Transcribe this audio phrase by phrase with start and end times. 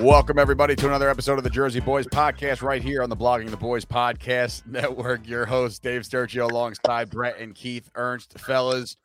[0.00, 3.50] Welcome, everybody, to another episode of the Jersey Boyz podcast right here on the Blogging
[3.50, 5.26] the Boys podcast network.
[5.26, 8.38] Your host, Dave Sturchio, alongside Bret and Keith Ernst.
[8.38, 8.96] Fellas,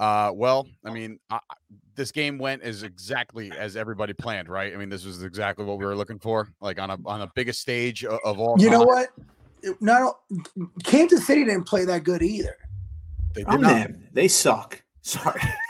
[0.00, 1.38] uh, well, I mean, I,
[1.94, 4.74] this game went as exactly as everybody planned, right?
[4.74, 7.30] I mean, this was exactly what we were looking for, like on a on a
[7.36, 8.56] biggest stage of, of all.
[8.58, 8.80] You time.
[8.80, 9.10] know what?
[9.80, 10.16] Not
[10.82, 12.56] Kansas City didn't play that good either.
[13.34, 13.68] They did I'm not.
[13.68, 14.08] them.
[14.12, 14.82] They suck.
[15.02, 15.40] Sorry.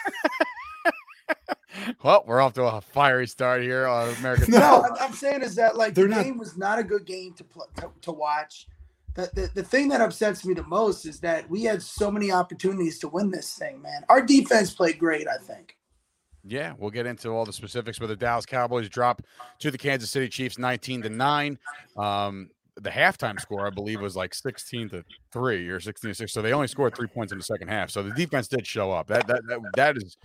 [2.03, 4.51] Well, we're off to a fiery start here on American.
[4.53, 4.83] No, No.
[4.83, 7.35] I'm, I'm saying is that like They're the not- game was not a good game
[7.35, 8.67] to pl- to, to watch.
[9.15, 12.31] The, the the thing that upsets me the most is that we had so many
[12.31, 14.05] opportunities to win this thing, man.
[14.09, 15.77] Our defense played great, I think.
[16.45, 17.99] Yeah, we'll get into all the specifics.
[17.99, 19.23] But the Dallas Cowboys drop
[19.59, 21.59] to the Kansas City Chiefs, nineteen to nine.
[21.97, 26.33] Um, the halftime score, I believe, was like sixteen to three or sixteen to six.
[26.33, 27.91] So they only scored three points in the second half.
[27.91, 29.09] So the defense did show up.
[29.09, 30.17] That that that, that is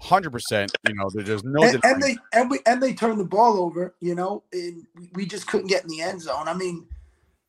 [0.00, 0.72] hundred percent.
[0.88, 1.62] You know, there- there's no.
[1.62, 5.10] and, and they and we and they turned the ball over, you know, and we-
[5.14, 6.48] we just couldn't get in the end zone.
[6.48, 6.86] I mean,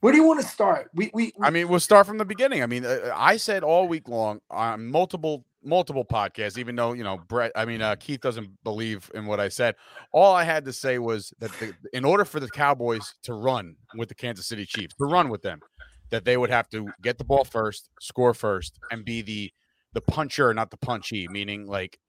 [0.02, 0.90] where do you want to start?
[0.94, 2.64] We we, I mean, we'll start from the beginning.
[2.64, 7.04] I mean, uh, I said all week long on multiple multiple podcasts, even though you
[7.04, 7.52] know Bret.
[7.56, 9.76] I mean, uh, Keith doesn't believe in what I said.
[10.12, 13.76] All I had to say was that the, in order for the Cowboys to run
[13.96, 15.60] with the Kansas City Chiefs, to run with them,
[16.10, 19.52] that they would have to get the ball first, score first, and be the
[19.94, 21.28] the puncher, not the punchy.
[21.28, 22.00] Meaning, like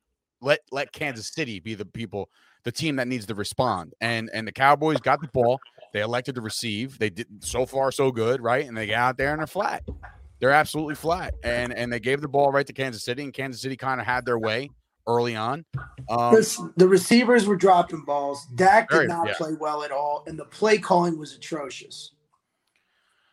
[0.43, 2.29] let let Kansas City be the people,
[2.65, 3.95] the team that needs to respond.
[4.01, 5.61] And and the Cowboys got the ball.
[5.93, 6.99] They elected to receive.
[6.99, 8.67] They did so far so good, right?
[8.67, 9.85] And they got out there and they're flat.
[10.41, 11.35] They're absolutely flat.
[11.45, 14.07] And and they gave the ball right to Kansas City, and Kansas City kind of
[14.07, 14.71] had their way
[15.07, 15.65] early on.
[16.09, 16.37] Um,
[16.77, 18.47] the receivers were dropping balls.
[18.55, 19.35] Dak did not yeah.
[19.35, 22.13] play well at all, and the play calling was atrocious.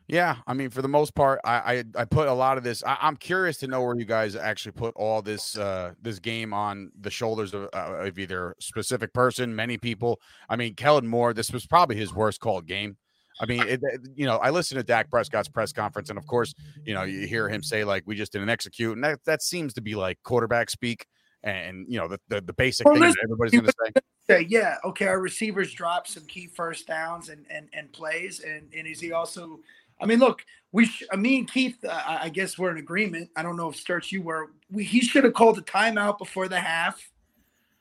[0.10, 2.84] Yeah, I mean, for the most part, I I, I put a lot of this.
[2.84, 6.52] I, I'm curious to know where you guys actually put all this uh, this game
[6.52, 10.20] on the shoulders of, uh, of either specific person, many people.
[10.50, 12.98] I mean, Kellen Moore, this was probably his worst called game.
[13.40, 13.82] I mean, it,
[14.16, 17.28] you know, I listened to Dak Prescott's press conference, and of course, you know, you
[17.28, 20.18] hear him say like, "We just didn't execute," and that that seems to be like
[20.24, 21.06] quarterback speak,
[21.44, 24.02] and you know, the the, the basic Well, thing that everybody's going to say.
[24.28, 28.74] Say, yeah, okay, our receivers dropped some key first downs and and, and plays, and
[28.76, 29.60] and is he also?
[30.02, 30.86] I mean, look, we.
[30.86, 31.78] Sh- I mean, Keith.
[31.84, 33.30] Uh, I I guess we're in agreement.
[33.36, 34.52] I don't know if Sturts you were.
[34.72, 37.00] We, he should have called a timeout before the half.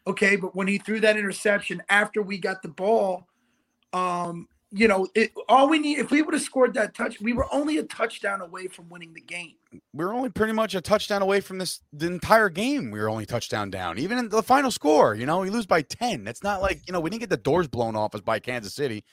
[0.06, 3.26] Okay, but when he threw that interception after we got the ball,
[3.92, 7.32] um, you know, it, all we need if we would have scored that touch, we
[7.32, 9.54] were only a touchdown away from winning the game.
[9.94, 12.90] we were only pretty much a touchdown away from this the entire game.
[12.90, 15.14] We were only touchdown down, even in the final score.
[15.14, 16.22] You know, we lose by ten.
[16.22, 18.74] That's not like you know we didn't get the doors blown off us by Kansas
[18.74, 19.04] City.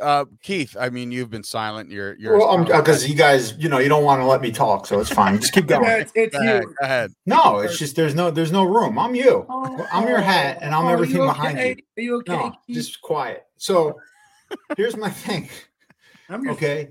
[0.00, 1.90] Uh, Keith, I mean, you've been silent.
[1.90, 4.86] You're you're well, because you guys, you know, you don't want to let me talk,
[4.86, 5.38] so it's fine.
[5.38, 6.00] Just keep Yeah, going.
[6.00, 6.68] it's, it's go ahead, you.
[6.68, 7.12] go ahead.
[7.26, 8.98] No, it's just there's no there's no room.
[8.98, 9.44] I'm you.
[9.50, 11.76] I'm your hat, and I'm Oh, everything you behind you.
[11.98, 12.32] Are you okay?
[12.32, 13.44] No, just quiet.
[13.58, 14.00] So
[14.76, 15.48] here's my thing.
[16.28, 16.90] I'm your Okay.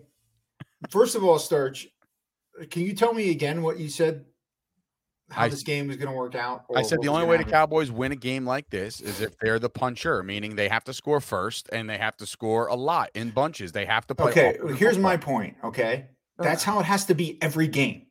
[0.89, 1.87] First of all, Sturge,
[2.69, 4.25] can you tell me again what you said?
[5.29, 6.65] How I- this game was going to work out?
[6.75, 7.45] I said the only gonna way the?
[7.45, 10.93] Cowboys win a game like this is if they're the puncher, meaning they have to
[10.93, 13.71] score first and they have to score a lot in bunches.
[13.71, 14.31] They have to play.
[14.31, 15.55] Okay, offensive here's my point.
[15.63, 18.07] Okay, that's how it has to be every game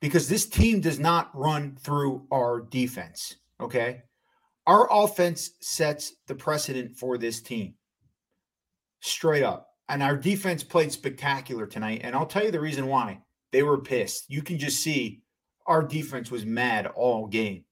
[0.00, 3.36] because this team does not run through our defense.
[3.60, 4.02] Okay,
[4.66, 7.74] our offense sets the precedent for this team
[9.04, 12.00] straight up, and our defense played spectacular tonight.
[12.04, 13.20] And I'll tell you the reason why
[13.52, 14.24] they were pissed.
[14.28, 15.22] You can just see
[15.66, 17.64] our defense was mad all game,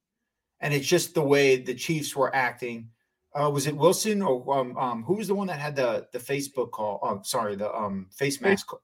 [0.60, 2.88] and it's just the way the Chiefs were acting.
[3.34, 6.18] uh, was it Wilson or um, um, who was the one that had the the
[6.18, 6.98] Facebook call?
[7.02, 8.66] Oh, sorry, the um face mask.
[8.68, 8.82] call-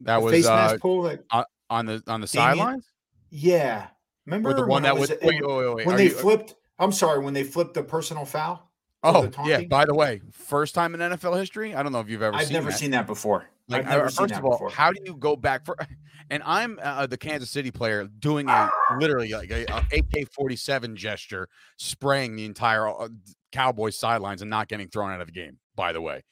[0.00, 1.02] That the was face uh, mask pull.
[1.02, 1.24] That,
[1.68, 2.86] on the on the sidelines.
[3.30, 3.88] yeah,
[4.24, 6.54] remember Or the when one that was it- wait, wait, wait, when they you- flipped.
[6.78, 8.65] I'm sorry, when they flipped the personal foul.
[9.06, 9.62] Oh yeah.
[9.64, 11.74] By the way, first time in NFL history.
[11.74, 12.36] I don't know if you've ever.
[12.36, 12.78] I've seen never that.
[12.78, 13.48] seen that before.
[13.68, 14.70] Like, I've never uh, seen first that of all, before.
[14.70, 15.76] how do you go back for?
[16.28, 18.68] And I'm uh, the Kansas City player doing a
[18.98, 23.06] literally like a, a AK-47 gesture, spraying the entire uh,
[23.52, 25.58] Cowboys sidelines and not getting thrown out of the game.
[25.76, 26.24] By the way,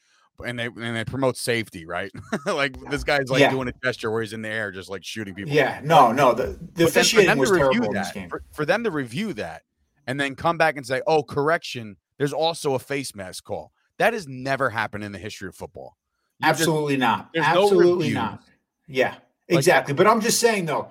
[0.44, 2.10] and they and they promote safety, right?
[2.46, 3.50] like this guy's like Yeah.
[3.50, 5.52] doing a gesture where he's in the air, just like shooting people.
[5.52, 6.34] Yeah, no, no.
[6.34, 8.28] The, the But then for officiating was terrible in this game.
[8.30, 9.62] For, for them to review that
[10.08, 14.12] and then come back and say, "Oh, correction, there's also a face mask call." That
[14.12, 15.96] has never happened in the history of football.
[16.40, 17.30] You just- Absolutely not.
[17.32, 18.42] there's no Absolutely not.
[18.88, 19.14] Yeah,
[19.48, 19.94] exactly.
[19.94, 20.90] but I'm just saying though,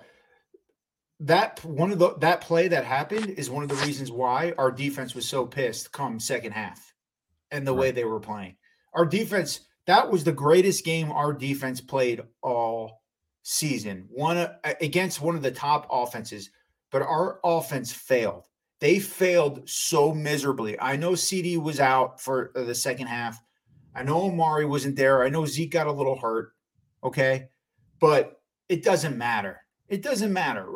[1.20, 4.72] that one of the that play that happened is one of the reasons why our
[4.72, 6.94] defense was so pissed come second half
[7.52, 8.56] and the way they were playing.
[8.94, 13.04] Our defense, that was the greatest game our defense played all
[13.44, 14.06] season.
[14.10, 16.50] One uh, against one of the top offenses,
[16.92, 18.48] but our offense failed.
[18.84, 20.78] They failed so miserably.
[20.78, 23.42] I know CeeDee was out for uh, the second half.
[23.96, 25.24] I know Amari wasn't there.
[25.24, 26.52] I know Zeke got a little hurt.
[27.02, 27.48] Okay.
[28.02, 29.62] But it doesn't matter.
[29.88, 30.68] It doesn't matter.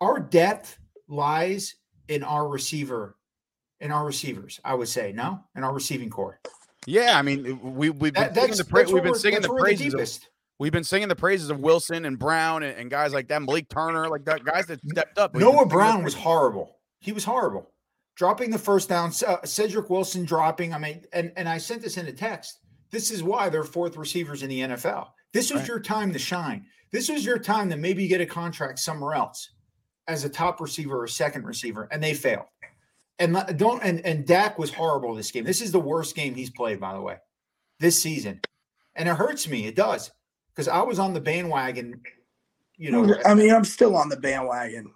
[0.00, 0.78] Our depth
[1.08, 1.74] lies
[2.08, 3.18] in our receiver,
[3.80, 5.12] in our receivers, I would say.
[5.12, 6.40] No, in our receiving corps.
[6.86, 9.92] Yeah, I mean, we we've been That, singing the pra- we've been singing the praises.
[9.92, 10.22] Of,
[10.58, 13.68] we've been singing the praises of Wilson and Brown and, and guys like that, Malik
[13.68, 15.34] Turner, like that guys that stepped up.
[15.34, 16.72] Noah Brown was horrible.
[17.06, 17.70] He was horrible.
[18.16, 20.74] Dropping the first down, uh, Cedric Wilson dropping.
[20.74, 22.58] I mean, and, and I sent this in a text.
[22.90, 25.10] This is why they're fourth receivers in the NFL.
[25.32, 25.68] This was Right.
[25.68, 26.66] your time to shine.
[26.90, 29.50] This was your time to maybe get a contract somewhere else
[30.08, 32.46] as a top receiver or second receiver, and they failed.
[33.20, 35.44] And don't and and Dak was horrible this game.
[35.44, 37.18] This is the worst game he's played, by the way,
[37.78, 38.40] this season,
[38.96, 39.66] and it hurts me.
[39.66, 40.10] It does
[40.54, 42.00] because I was on the bandwagon.
[42.76, 44.90] You know, I mean, I'm still on the bandwagon.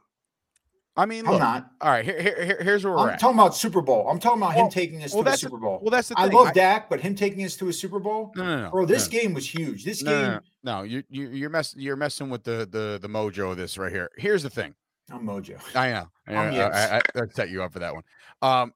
[0.97, 1.71] I mean, I'm look, not.
[1.81, 2.05] all right.
[2.05, 3.21] Here, here, here- here's where we're I'm at.
[3.21, 4.09] talking about Super Bowl.
[4.09, 5.79] I'm talking about Well- him taking us well, to a Super Bowl.
[5.81, 6.37] well, that's the I thing.
[6.37, 8.87] love I- Dak, but him taking us to a Super Bowl, No, no, no, bro.
[8.87, 9.19] This no.
[9.21, 9.85] game was huge.
[9.85, 13.53] This No, game, no, you you you're mess you're messing with the the the mojo
[13.53, 14.11] of this right here.
[14.19, 14.75] Here's the thing.
[15.13, 15.59] I'm Mojo.
[15.75, 16.07] I know.
[16.29, 16.91] I, I'm know, yes.
[16.93, 18.03] I, I, I set you up for that one.
[18.43, 18.73] Um,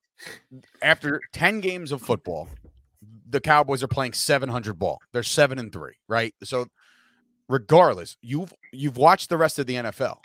[0.83, 2.49] after ten games of football,
[3.29, 5.01] the Cowboys are playing 700 ball.
[5.13, 6.35] They're seven and three, right?
[6.43, 6.67] So,
[7.49, 10.17] regardless, you've you've watched the rest of the NFL.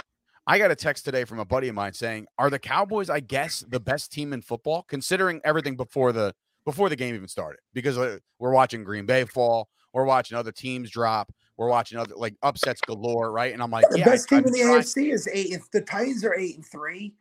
[0.49, 3.19] I got a text today from a buddy of mine saying, "Are the Cowboys, I
[3.19, 6.33] guess, the best team in football, considering everything before the
[6.65, 7.59] before the game even started?
[7.71, 12.15] Because uh, we're watching Green Bay fall, we're watching other teams drop, we're watching other
[12.15, 13.53] like upsets galore, right?
[13.53, 15.51] And I'm like, The yeah, best I, team I'm in the trying- AFC is eight.
[15.51, 17.13] If the Titans are eight and three,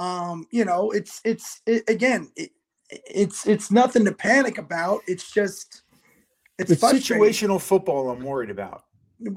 [0.00, 2.50] um, you know, it's it's it, again, it,
[2.90, 5.02] it's it's nothing to panic about.
[5.06, 5.82] It's just
[6.58, 8.10] it's It's situational football.
[8.10, 8.82] I'm worried about.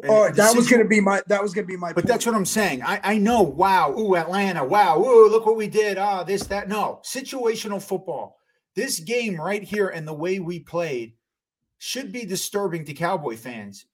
[0.07, 1.89] Oh, the that was gonna be my that was gonna be my.
[1.89, 2.07] But point.
[2.07, 2.83] that's what I'm saying.
[2.83, 3.41] I, I know.
[3.41, 3.93] Wow.
[3.97, 4.63] Ooh, Atlanta.
[4.63, 4.99] Wow.
[4.99, 5.97] Ooh, look what we did.
[5.97, 6.67] Ah, this, that.
[6.67, 8.37] No, situational football.
[8.75, 11.13] This game right here and the way we played
[11.77, 13.85] should be disturbing to Cowboy fans.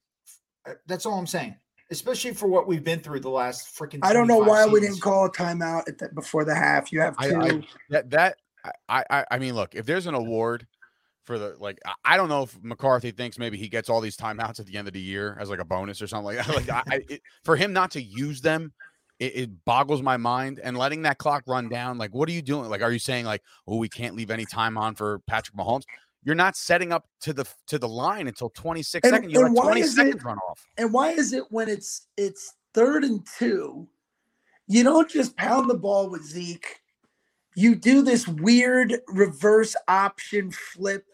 [0.67, 1.55] Uh, That's all I'm saying.
[1.91, 3.99] Especially for what we've been through the last freaking.
[4.01, 6.91] I don't know 25 why we didn't call a timeout at the, before the half.
[6.91, 7.39] You have I- two.
[7.41, 8.37] I- that that
[8.87, 10.65] I, I I mean, look, if there's an award
[11.23, 14.59] for the like, I- don't know if McCarthy thinks maybe he gets all these timeouts
[14.59, 16.55] at the end of the year as like a bonus or something like that.
[16.55, 18.73] Like, I, it, for him not to use them,
[19.19, 20.59] it, it boggles my mind.
[20.63, 22.69] And letting that clock run down, like, what are you doing?
[22.69, 25.83] Like, are you saying like, oh, we can't leave any time on for Patrick Mahomes?
[26.23, 29.33] You're not setting up to the to the line until 26 And- seconds.
[29.33, 30.65] You let why 20 seconds it- run off.
[30.77, 33.87] And why is it when it's it's third and two,
[34.67, 36.80] you don't just pound the ball with Zeke.
[37.55, 41.05] You do this weird reverse option flip.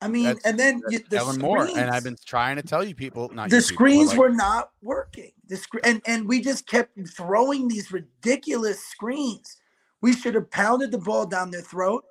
[0.00, 2.84] I mean, That's- and then you, the Kellen Moore, and I've been trying to tell
[2.84, 5.32] you people, not the you people, screens like, were not working.
[5.48, 9.56] The screen and, and we just kept throwing these ridiculous screens.
[10.00, 12.04] We should have pounded the ball down their throat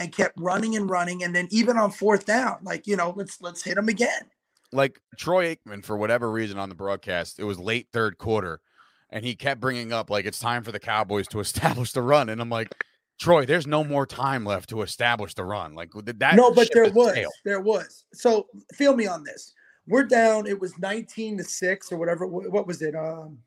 [0.00, 1.22] and kept running and running.
[1.22, 4.30] And then even on fourth down, like you know, let's let's hit them again.
[4.72, 8.60] like Troy Aikman, for whatever reason on the broadcast, it was late third quarter,
[9.10, 12.28] and he kept bringing up like it's time for the Cowboys to establish the run,
[12.28, 12.74] and I'm like,
[13.20, 15.74] Troy, there's no more time left to establish the run.
[15.74, 16.36] Like that.
[16.36, 17.32] no, but there was, sailed.
[17.44, 18.04] there was.
[18.14, 19.52] So feel me on this.
[19.86, 20.46] We're down.
[20.46, 22.26] It was 19 to six or whatever.
[22.26, 22.94] What was it?
[22.94, 23.38] Um,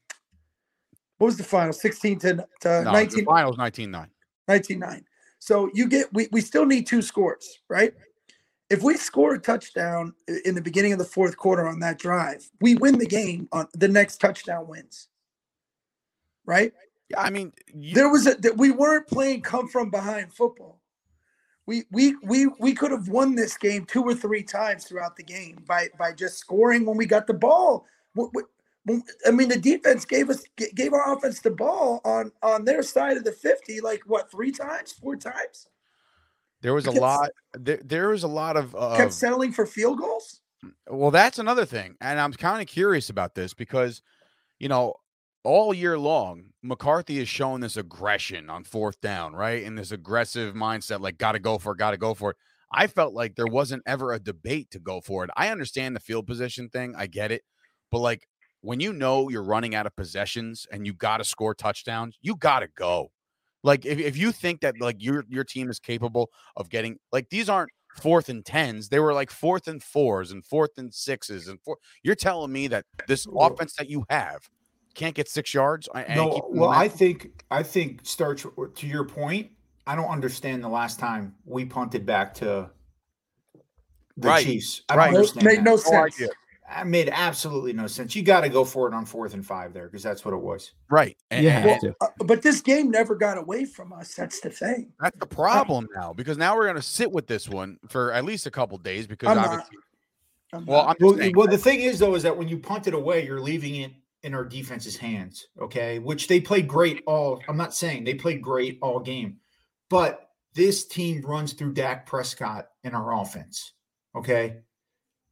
[1.18, 1.74] what was the final?
[1.74, 3.20] 16 to, to No, 19.
[3.20, 4.08] the finals 19-9.
[4.50, 5.04] 19-9.
[5.40, 7.94] So you get we, we still need two scores, right?
[8.70, 10.14] If we score a touchdown
[10.46, 13.68] in the beginning of the fourth quarter on that drive, we win the game on
[13.74, 15.08] the next touchdown wins.
[16.46, 16.74] Right?
[17.10, 20.80] Yeah, I mean, you, There was a that we weren't playing come from behind football.
[21.66, 25.24] we we we we could have won this game two or three times throughout the
[25.24, 27.86] game by by just scoring when we got the ball.
[29.26, 30.44] I mean, the defense gave us
[30.76, 34.52] gave our offense the ball on on their side of the fifty, like what three
[34.52, 35.68] times, four times.
[36.62, 37.30] There was a lot.
[37.54, 40.42] There, there was a lot of uh, kept settling for field goals.
[40.90, 44.02] Well, that's another thing, and I'm kind of curious about this because,
[44.60, 44.96] you know,
[45.44, 49.64] all year long, McCarthy has shown this aggression on fourth down, right?
[49.66, 52.38] And this aggressive mindset, like, got to go for it, got to go for it.
[52.72, 55.30] I felt like there wasn't ever a debate to go for it.
[55.36, 57.44] I understand the field position thing, I get it.
[57.92, 58.28] But, like,
[58.62, 62.36] when you know you're running out of possessions and you got to score touchdowns, you
[62.36, 63.12] got to go.
[63.64, 67.30] Like, if, if you think that, like, your, your team is capable of getting, like,
[67.30, 68.90] these aren't fourth and tens.
[68.90, 71.78] They were like fourth and fours and fourth and sixes and four.
[72.02, 74.50] You're telling me that this offense that you have
[74.94, 75.90] can't get six yards.
[76.10, 78.46] no, well, I think I think starts
[78.76, 79.52] to your point.
[79.86, 82.70] I don't understand the last time we punted back to
[84.18, 84.46] the right.
[84.46, 84.84] Chiefs.
[84.90, 85.06] I right.
[85.08, 85.46] don't understand.
[85.46, 85.64] Made that.
[85.64, 86.22] no sense.
[86.22, 88.16] It made absolutely no sense.
[88.16, 90.40] You got to go for it on fourth and five there because that's what it
[90.40, 90.72] was.
[90.90, 91.18] Right.
[91.30, 91.66] And, yeah.
[91.66, 94.16] Well, uh, but this game never got away from us.
[94.16, 94.92] That's the thing.
[95.00, 98.24] That's the problem now because now we're going to sit with this one for at
[98.24, 99.78] least a couple days because I'm obviously.
[100.54, 102.88] Not, I'm well, I'm well, well, the thing is though is that when you punt
[102.88, 103.92] it away, you're leaving it
[104.24, 106.00] in our defense's hands, okay?
[106.00, 109.38] Which they played great all I'm not saying they played great all game.
[109.90, 113.74] But this team runs through Dak Prescott in our offense.
[114.16, 114.58] Okay?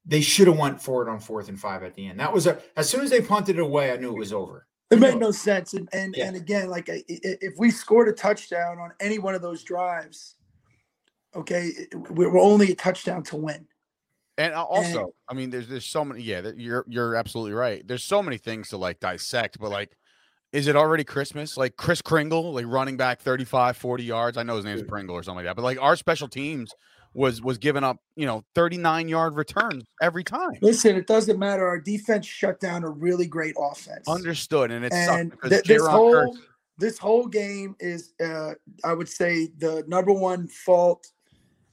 [0.06, 2.20] They should have went for it on fourth and 5 at the end.
[2.20, 4.68] That was a as soon as they punted it away, I knew it was over.
[4.90, 6.28] It made no sense and and, yeah.
[6.28, 10.36] and again like if we scored a touchdown on any one of those drives,
[11.36, 11.72] okay,
[12.10, 13.66] we're only a touchdown to win.
[14.38, 16.22] And also, and, I mean, there's there's so many.
[16.24, 17.86] Yeah, you're you're absolutely right.
[17.86, 19.96] There's so many things to like dissect, but like,
[20.52, 21.58] is it already Christmas?
[21.58, 24.38] Like Chris Kringle, like running back 35, 40 yards.
[24.38, 26.74] I know his name is Pringle or something like that, but like our special teams
[27.14, 30.58] was was giving up, you know, 39 yard returns every time.
[30.62, 31.68] Listen, it doesn't matter.
[31.68, 34.08] Our defense shut down a really great offense.
[34.08, 36.38] Understood, and it's and th- this whole
[36.78, 41.08] this whole game is, uh, I would say, the number one fault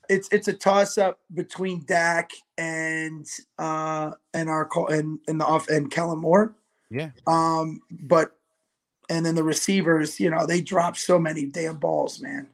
[0.08, 3.26] it's it's a toss up between Dak and
[3.58, 6.54] uh and our call and and the off and Kellen Moore.
[6.90, 7.10] Yeah.
[7.26, 8.32] Um, but
[9.10, 12.48] and then the receivers, you know, they drop so many damn balls, man.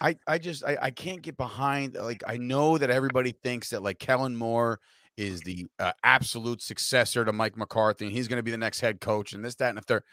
[0.00, 3.82] I I just I, I can't get behind like I know that everybody thinks that
[3.82, 4.80] like Kellen Moore
[5.16, 8.80] is the uh, absolute successor to Mike McCarthy and he's going to be the next
[8.80, 10.04] head coach and this that and if they're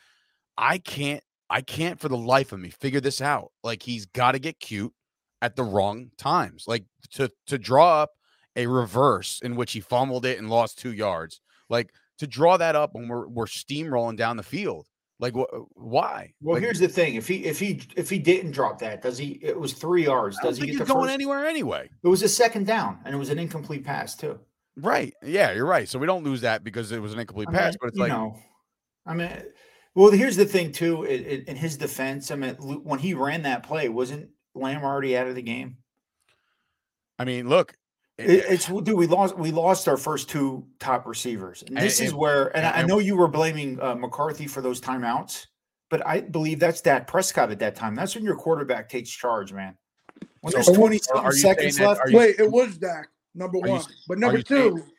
[0.58, 3.52] I can't I can't for the life of me figure this out.
[3.64, 4.94] Like he's got to get cute
[5.42, 6.66] at the wrong times.
[6.68, 8.12] Like to to draw up
[8.56, 11.42] a reverse in which he fumbled it and lost two yards.
[11.70, 14.88] Like to draw that up when we're we're steamrolling down the field.
[15.20, 16.34] Like wh- uh, why?
[16.42, 19.18] Well, like, here's the thing: if he if he if he didn't drop that, does
[19.18, 19.40] he?
[19.42, 20.38] It was three yards.
[20.42, 21.14] Does he get the going first?
[21.14, 21.90] anywhere anyway?
[22.04, 24.40] It was a second down, and it was an incomplete pass too.
[24.78, 25.14] Right?
[25.22, 25.90] Yeah, you're right.
[25.90, 27.74] So we don't lose that because it was an incomplete I pass.
[27.74, 28.40] Mean, but it's like, know,
[29.06, 29.30] I mean,
[29.94, 31.04] well, here's the thing too.
[31.04, 34.30] In, in his defense, I mean, when he ran that play, wasn't
[34.60, 35.78] Lamb already out of the game?
[37.18, 37.76] I mean, look,
[38.18, 38.92] it, it's dude.
[38.92, 39.38] We lost.
[39.38, 41.64] We lost our first two top receivers.
[41.68, 44.62] And this and, is where, and, and I know you were blaming uh, McCarthy for
[44.62, 45.48] those timeouts,
[45.90, 47.96] but I believe that's Dak Prescott at that time.
[47.96, 49.76] That's when your quarterback takes charge, man.
[50.42, 51.00] When there's twenty
[51.32, 52.02] seconds left.
[52.08, 54.78] You, Wait, it was Dak number one, you, but number two.
[54.78, 54.92] Saying,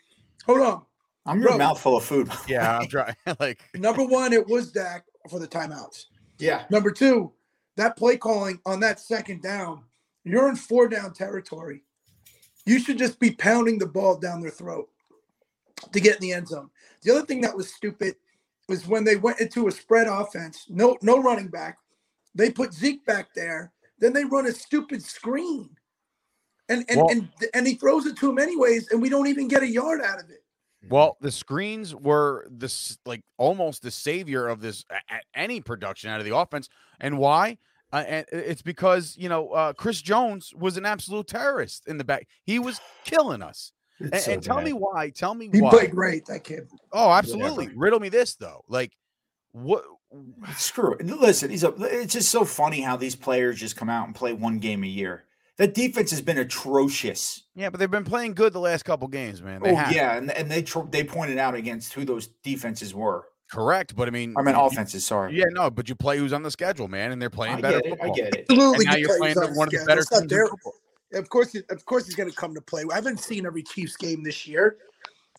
[0.46, 0.82] hold on.
[1.26, 2.30] I'm your mouthful of food.
[2.48, 3.14] Yeah, I'm dry.
[3.40, 6.06] like number one, it was Dak for the timeouts.
[6.38, 6.64] Yeah.
[6.70, 7.32] Number two,
[7.76, 9.84] that play calling on that second down.
[10.24, 11.82] You're in four down territory
[12.66, 14.88] you should just be pounding the ball down their throat
[15.92, 16.70] to get in the end zone.
[17.02, 18.16] The other thing that was stupid
[18.68, 21.78] was when they went into a spread offense, no no running back.
[22.34, 25.70] They put Zeke back there, then they run a stupid screen.
[26.68, 29.48] And and, well, and and he throws it to him anyways, and we don't even
[29.48, 30.44] get a yard out of it.
[30.88, 34.84] Well, the screens were this like almost the savior of this
[35.34, 36.68] any production out of the offense.
[37.00, 37.58] And why?
[37.92, 42.04] Uh, and it's because you know uh, Chris Jones was an absolute terrorist in the
[42.04, 42.28] back.
[42.44, 43.72] He was killing us.
[43.98, 45.10] And, so and, tell me why.
[45.10, 45.70] Tell me he why.
[45.70, 46.68] He played great, that kid.
[46.92, 47.66] Oh, absolutely.
[47.66, 47.78] Whatever.
[47.80, 48.64] Riddle me this though.
[48.68, 48.92] Like,
[49.52, 49.84] what?
[50.56, 51.06] Screw it.
[51.06, 51.74] Listen, he's a.
[51.80, 54.88] It's just so funny how these players just come out and play one game a
[54.88, 55.24] year.
[55.60, 57.42] That defense has been atrocious.
[57.54, 59.60] Yeah, but they've been playing good the last couple games, man.
[59.60, 59.92] They oh have.
[59.92, 63.26] yeah, and, and they they pointed out against who those defenses were.
[63.52, 65.04] Correct, but I mean, I mean offenses.
[65.04, 65.36] Sorry.
[65.36, 67.82] Yeah, no, but you play who's on the schedule, man, and they're playing I better.
[67.82, 68.46] Get it, I get it.
[68.48, 70.32] Absolutely, and now you're playing one of the better teams.
[71.12, 72.84] Of course, of course, he's going to come to play.
[72.90, 74.78] I haven't seen every Chiefs game this year.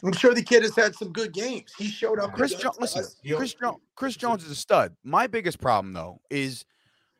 [0.04, 1.74] I'm sure the kid has had some good games.
[1.80, 2.34] He showed up.
[2.34, 4.96] Chris Jones, listen, Chris, jo- Chris Jones is a stud.
[5.04, 6.63] My biggest problem though is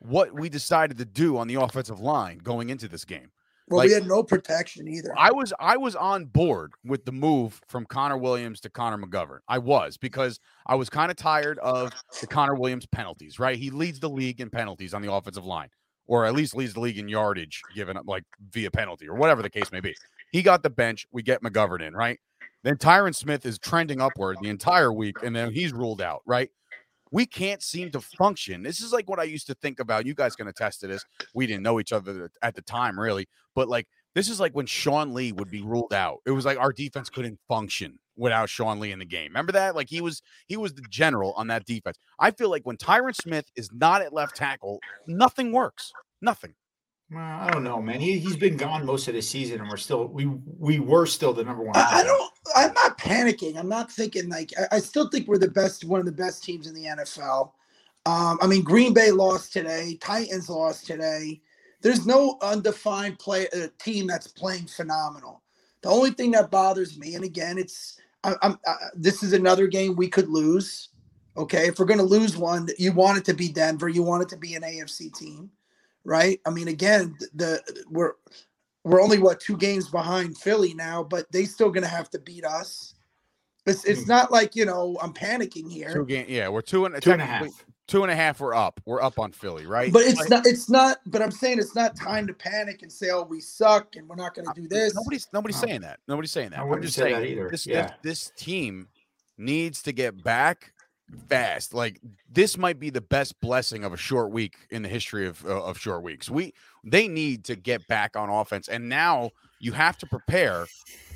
[0.04, 3.30] what we decided to do on the offensive line going into this game.
[3.68, 5.14] Well, like, we had no protection either.
[5.16, 9.38] I was I was on board with the move from Connor Williams to Connor McGovern.
[9.48, 13.38] I was because I was kind of tired of the Connor Williams penalties.
[13.38, 15.68] Right, he leads the league in penalties on the offensive line,
[16.06, 19.42] or at least leads the league in yardage given up like via penalty or whatever
[19.42, 19.94] the case may be.
[20.32, 21.06] He got the bench.
[21.12, 21.94] We get McGovern in.
[21.94, 22.18] Right,
[22.64, 26.22] then Tyron Smith is trending upward the entire week, and then he's ruled out.
[26.26, 26.50] Right,
[27.12, 28.62] we can't seem to function.
[28.62, 30.06] This is like what I used to think about.
[30.06, 31.04] You guys can attest to this.
[31.34, 34.66] We didn't know each other at the time, really, but like this is like when
[34.66, 36.18] Sean Lee would be ruled out.
[36.26, 39.28] It was like our defense couldn't function without Sean Lee in the game.
[39.28, 39.76] Remember that?
[39.76, 41.98] Like he was he was the general on that defense.
[42.18, 45.92] I feel like when Tyron Smith is not at left tackle, nothing works.
[46.22, 46.54] Nothing.
[47.12, 48.00] Well, I don't know, man.
[48.00, 51.34] He he's been gone most of the season, and we're still we we were still
[51.34, 51.76] the number one.
[51.76, 52.32] I, I don't.
[52.56, 53.58] I'm not panicking.
[53.58, 54.52] I'm not thinking like.
[54.58, 57.52] I, I, still think we're the best, one of the best teams in the NFL.
[58.06, 59.98] Um, I mean, Green Bay lost today.
[60.00, 61.42] Titans lost today.
[61.82, 65.42] There's no undefined play uh, team that's playing phenomenal.
[65.82, 68.58] The only thing that bothers me, and again, it's I, am
[68.94, 70.88] this is another game we could lose.
[71.36, 73.88] Okay, if we're going to lose one, you want it to be Denver.
[73.88, 75.50] You want it to be an AFC team
[76.04, 76.40] right?
[76.46, 78.12] I mean, again, the we're
[78.84, 82.44] we're only what two games behind Philly now, but they still gonna have to beat
[82.44, 82.94] us.
[83.66, 84.08] It's it's hmm.
[84.08, 85.94] not like you know I'm panicking here.
[85.94, 87.64] Two game, yeah, we're two and two and a half.
[87.88, 88.40] Two and a half.
[88.40, 88.80] We're up.
[88.86, 89.92] We're up on Philly, right?
[89.92, 90.46] But it's like, not.
[90.46, 90.98] It's not.
[91.06, 94.16] But I'm saying it's not time to panic and say, "Oh, we suck and we're
[94.16, 95.98] not going to do this." Nobody's nobody's saying that.
[96.08, 96.60] Nobody's saying that.
[96.60, 97.48] I wouldn't I'm just say saying that either.
[97.50, 97.90] This, yeah.
[98.02, 98.88] this, this team
[99.36, 100.72] needs to get back
[101.28, 101.74] fast.
[101.74, 105.44] Like this might be the best blessing of a short week in the history of
[105.44, 106.30] uh, of short weeks.
[106.30, 106.54] We
[106.84, 109.30] they need to get back on offense, and now
[109.60, 110.66] you have to prepare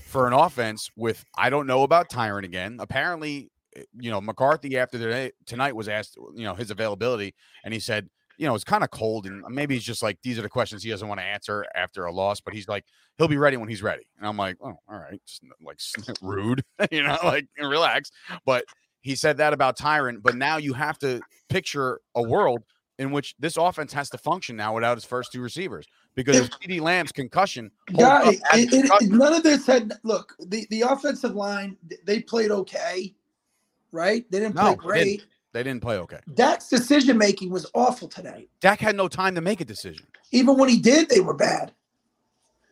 [0.07, 2.77] for an offense with I don't know about Tyron again.
[2.81, 7.73] Apparently, eh, you know McCarthy after the tonight was asked you know his availability, and
[7.75, 10.43] he said you know it's kind of cold, and maybe he's just like these are
[10.43, 12.85] the questions he doesn't want to answer after a loss, but he's like
[13.19, 16.63] he'll be ready when he's ready, and I'm like oh all right, just like rude,
[16.91, 18.11] you know, like relax,
[18.45, 18.65] but
[19.07, 22.65] he said that about Tyron, but now you have to picture a world
[22.99, 26.51] in which this offense has to function now without his first two receivers because of
[26.51, 27.71] CeeDee Lamb's concussion.
[27.93, 31.77] Yeah, it, it, it, none of this had look the the offensive line.
[32.05, 33.15] They played okay,
[33.93, 34.29] right?
[34.29, 34.99] They didn't play great.
[34.99, 36.19] They didn't, they didn't play okay.
[36.35, 38.49] Dak's decision making was awful today.
[38.61, 40.05] Dak had no time to make a decision.
[40.33, 41.73] Even when he did, they were bad.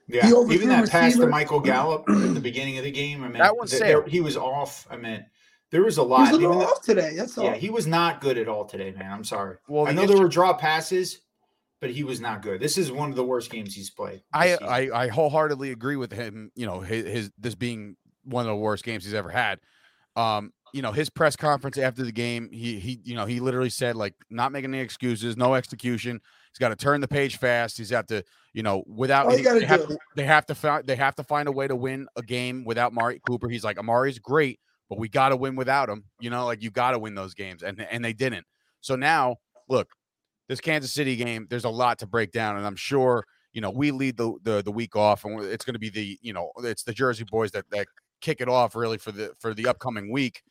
[0.09, 3.23] Yeah, even that pass to Michael Gallup at the beginning of the game.
[3.23, 3.69] I mean, that one
[4.09, 4.89] he was off.
[4.91, 5.25] I mean,
[5.71, 6.29] there was a lot.
[6.29, 7.15] He was a off today.
[7.17, 7.45] That's all.
[7.45, 9.11] Yeah, he was not good at all today, man.
[9.11, 9.57] I'm sorry.
[9.69, 11.21] Well, I know there were draw passes,
[11.81, 12.61] but he was not good.
[12.61, 14.23] This is one of the worst games he's played.
[14.33, 16.51] I, I, I wholeheartedly agree with him.
[16.55, 19.59] You know, his, his this being one of the worst games he's ever had.
[20.17, 23.71] Um, you know, his press conference after the game, he he you know he literally
[23.71, 26.21] said like not making any excuses, no execution.
[26.51, 27.79] He's got to turn the page fast.
[27.79, 31.15] He's got to you know without they, have to, they have to find they have
[31.15, 33.49] to find a way to win a game without Amari Cooper.
[33.49, 36.05] He's like Amari's great, but we got to win without him.
[36.21, 38.47] You know, like you got to win those games, and and they didn't.
[38.81, 39.37] So now,
[39.69, 39.89] look,
[40.49, 43.71] this Kansas City game, there's a lot to break down, and I'm sure you know
[43.71, 46.51] we lead the the, the week off, and it's going to be the you know
[46.59, 47.87] it's the Jersey Boyz that that
[48.21, 50.43] kick it off really for the for the upcoming week.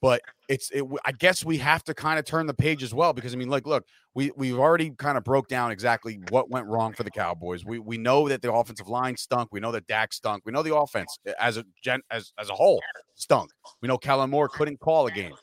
[0.00, 3.12] But it's it, I guess we have to kind of turn the page as well
[3.12, 3.84] because I mean, like, look,
[4.14, 7.64] we we've already kind of broke down exactly what went wrong for the Cowboys.
[7.64, 9.50] We we know that the offensive line stunk.
[9.52, 10.44] We know that Dak stunk.
[10.46, 12.80] We know the offense as a gen as as a whole
[13.16, 13.50] stunk.
[13.82, 15.34] We know Kellen Moore couldn't call a game.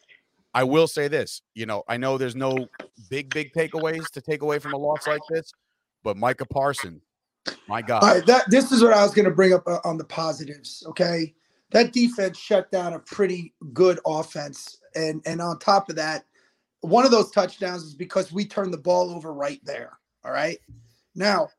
[0.55, 2.67] I will say this, you know, I know there's no
[3.09, 5.51] big big takeaways to take away from a loss like this,
[6.01, 7.01] but Micah Parsons,
[7.67, 9.97] my God, right, that this is what I was going to bring up uh, on
[9.97, 10.81] the positives.
[10.87, 11.33] Okay,
[11.75, 14.77] that defense shut down a pretty good offense.
[14.95, 16.23] And and on top of that,
[16.79, 19.91] one of those touchdowns is because we turned the ball over right there.
[20.23, 20.57] All right.
[21.15, 21.49] Now,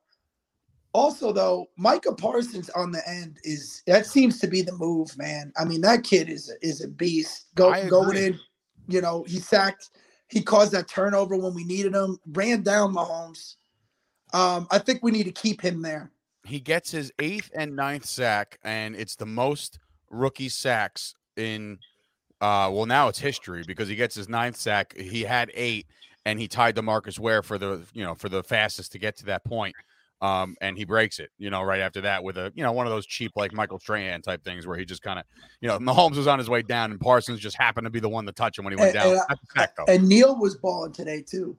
[0.95, 5.53] also though, Micah Parsons on the end is that seems to be the move, man.
[5.59, 7.49] I mean, that kid is is a beast.
[7.55, 8.41] Go going in,
[8.89, 9.91] you know, he sacked,
[10.29, 13.57] he caused that turnover when we needed him, ran down Mahomes.
[14.33, 16.11] Um, I think we need to keep him there.
[16.47, 19.79] He gets his eighth and ninth sack, and it's the most
[20.11, 21.79] rookie sacks in
[22.41, 24.97] uh well now it's history because he gets his ninth sack.
[24.97, 25.87] He had eight
[26.25, 29.27] and he tied Demarcus Ware for the you know for the fastest to get to
[29.27, 29.75] that point.
[30.23, 32.87] Um, and he breaks it, you know, right after that with a, you know, one
[32.87, 35.27] of those cheap like Michael Strahan type things where he just kind of,
[35.61, 38.09] you know, Mahomes was on his way down and Parsons just happened to be the
[38.09, 39.39] one to touch him when he went and, down.
[39.89, 41.57] And, and Neal was balling today too.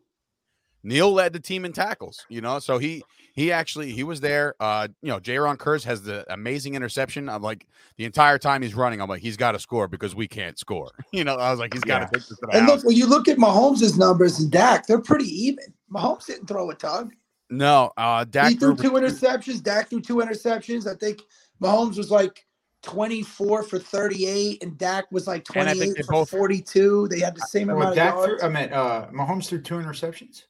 [0.84, 4.56] Neal led the team in tackles, you know, so he he actually he was there.
[4.60, 7.28] Uh, you know, Jayron Kearse has the amazing interception.
[7.30, 7.66] I'm like
[7.98, 10.92] the entire time he's running, I'm like, he's got to score because we can't score.
[11.12, 12.20] You know, I was like, he's got to
[12.52, 12.58] yeah.
[12.60, 15.66] And look, when you look at Mahomes' numbers and Dak, they're pretty even.
[15.92, 17.14] Mahomes didn't throw a tug.
[17.50, 19.64] No, uh, Dak he threw threw two interceptions.
[19.64, 20.86] Dak threw two interceptions.
[20.86, 21.22] I think
[21.62, 22.46] Mahomes was like
[22.84, 27.08] 24 for 38, and Dak was like And 28 for both- 42.
[27.10, 28.26] They had the same Well, amount of yards.
[28.26, 30.44] threw, I meant uh, Mahomes threw two interceptions.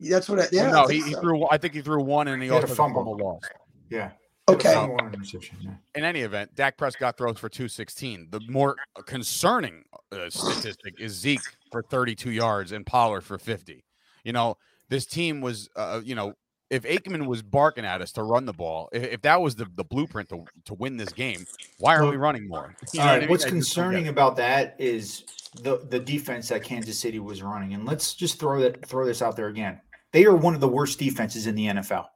[0.00, 0.68] That's what I, yeah.
[0.68, 1.20] I no, think he, he so.
[1.20, 1.48] threw.
[1.50, 3.04] I think he threw one, and he, He had a also fumble.
[3.04, 3.42] fumble loss.
[3.90, 4.10] Yeah.
[4.48, 4.74] Okay.
[4.74, 5.58] Fumble and interception.
[5.60, 5.70] Yeah.
[5.94, 8.28] In any event, Dak Prescott throws for 216.
[8.30, 13.84] The more concerning uh, statistic is Zeke for 32 yards and Pollard for 50.
[14.24, 14.56] You know,
[14.88, 16.34] this team was, uh, you know,
[16.70, 19.66] if Aikman was barking at us to run the ball, if, if that was the,
[19.74, 21.44] the blueprint to, to win this game,
[21.78, 22.74] why are we running more?
[22.92, 23.28] You know All what I mean?
[23.28, 25.24] What's I just don't get concerning about that is
[25.62, 29.20] the the defense that Kansas City was running, and let's just throw that throw this
[29.20, 29.80] out there again.
[30.12, 32.06] They are one of the worst defenses in the NFL.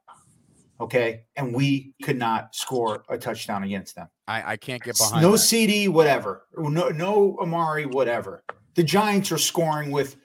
[0.81, 4.09] Okay, and we could not score a touchdown against them.
[4.27, 5.37] I, I can't get behind no that.
[5.37, 6.47] CeeDee, whatever.
[6.57, 8.43] No, no Amari, whatever.
[8.73, 10.17] The Giants are scoring with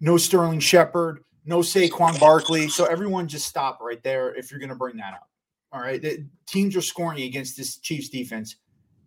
[0.00, 2.68] no Sterling Shepard, no Saquon Barkley.
[2.68, 5.28] So everyone just stop right there if you're going to bring that up.
[5.72, 6.00] All right.
[6.00, 8.56] The teams are scoring against this Chiefs defense,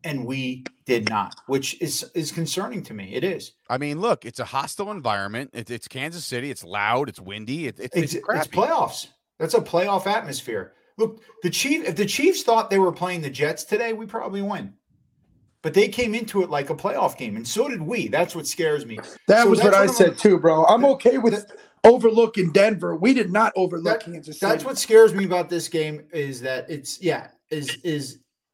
[0.04, 3.14] and we did not, which is is concerning to me.
[3.14, 3.54] It is.
[3.70, 5.52] I mean, look, it's a hostile environment.
[5.54, 6.50] It, it's Kansas City.
[6.52, 7.10] It's loud.
[7.10, 7.68] It's windy.
[7.68, 9.08] It, it's, It's, it's it's playoffs.
[9.40, 10.74] That's a playoff atmosphere.
[10.98, 11.86] Look, the Chief.
[11.88, 14.74] If the Chiefs thought they were playing the Jets today, we probably win.
[15.62, 18.08] But they came into it like a playoff game, and so did we.
[18.08, 18.98] That's what scares me.
[19.28, 20.64] That So was what that's I I'm- said too, bro.
[20.66, 21.52] I'm okay with
[21.84, 22.96] overlooking Denver.
[22.96, 24.50] We did not overlook That- Kansas City.
[24.52, 28.20] That's what scares me about this game is that it's yeah is is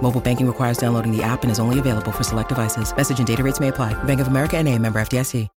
[0.00, 2.96] Mobile banking requires downloading the app and is only available for select devices.
[2.96, 3.94] Message and data rates may apply.
[4.04, 5.48] Bank of America and a member FDIC.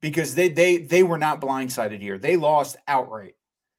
[0.00, 2.18] because they they they were not blindsided here.
[2.18, 3.36] They lost outright.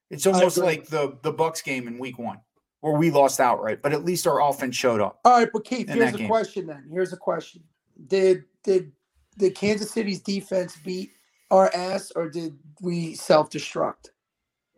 [0.09, 2.39] It's almost like the the Bucks game in Week One,
[2.81, 5.19] where we lost outright, but at least our offense showed up.
[5.25, 6.27] All right, but Keith, here's that a game.
[6.27, 6.87] question then.
[6.91, 7.63] Here's a question.
[8.07, 8.91] Did did
[9.37, 11.11] did Kansas City's defense beat
[11.51, 14.09] our ass or did we self-destruct?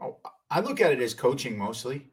[0.01, 0.17] Oh,
[0.49, 2.07] I look at it as coaching mostly.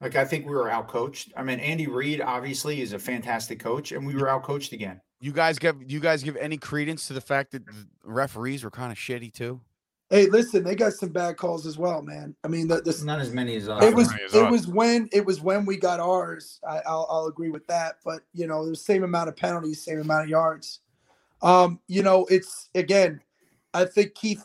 [0.00, 1.32] Like I think we were outcoached.
[1.36, 5.00] I mean, Andy Reid obviously is a fantastic coach, and we were outcoached again.
[5.20, 8.70] You guys give you guys give any credence to the fact that the referees were
[8.70, 9.60] kind of shitty too?
[10.08, 12.34] Hey, listen, they got some bad calls as well, man.
[12.42, 13.84] I mean, the, the Not as many as us.
[13.84, 14.50] it was as it us.
[14.50, 16.58] was when it was when we got ours.
[16.68, 17.96] I, I'll I'll agree with that.
[18.04, 20.80] But you know, the same amount of penalties, same amount of yards.
[21.42, 23.20] Um, you know, it's again.
[23.72, 24.44] I think Keith.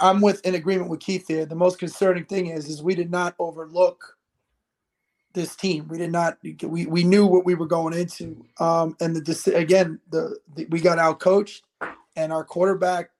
[0.00, 1.46] I'm with in agreement with Keith here.
[1.46, 4.18] The most concerning thing is, is we did not overlook
[5.34, 5.88] this team.
[5.88, 6.38] We did not.
[6.42, 8.44] We we knew what we were going into.
[8.60, 11.64] Um, and the again, the, the we got out coached,
[12.16, 13.10] and our quarterback.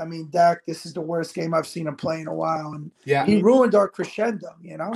[0.00, 0.64] I mean, Dak.
[0.66, 3.40] This is the worst game I've seen him play in a while, and yeah, he
[3.42, 4.48] ruined our crescendo.
[4.62, 4.92] You know.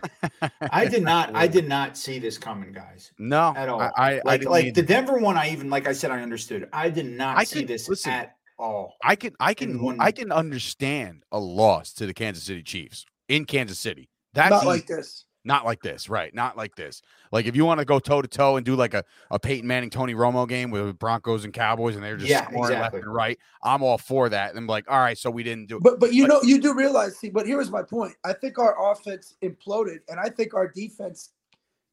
[0.72, 1.34] I did not.
[1.34, 3.12] I did not see this coming, guys.
[3.18, 3.80] No, At all.
[3.80, 6.22] I, I, I Like didn't like the Denver one, I even like I said, I
[6.22, 6.68] understood.
[6.72, 8.94] I did not I see could- this listen, at all.
[9.02, 13.04] I can I can one- I can understand a loss to the Kansas City Chiefs
[13.28, 14.08] in Kansas City.
[14.34, 14.66] That's not easy.
[14.68, 15.24] like this.
[15.46, 16.34] Not like this, right?
[16.34, 17.00] Not like this.
[17.32, 19.66] Like if you want to go toe to toe and do like a, a Peyton
[19.66, 22.98] Manning Tony Romo game with Broncos and Cowboys and they're just Yeah, scoring exactly.
[22.98, 24.50] left and right, I'm all for that.
[24.50, 25.82] And I'm like, all right, so we didn't do it.
[25.82, 27.16] But but you But- know you do realize.
[27.16, 28.14] See, but here is my point.
[28.24, 31.30] I think our offense imploded, and I think our defense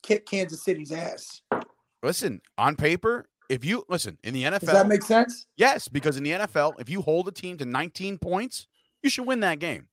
[0.01, 1.41] kicked Kansas City's ass.
[2.01, 5.45] Listen, on paper, if you listen in the NFL, Does that make sense?
[5.55, 8.67] yes, because in the NFL, if you hold a team to 19 points,
[9.01, 9.87] you should win that game.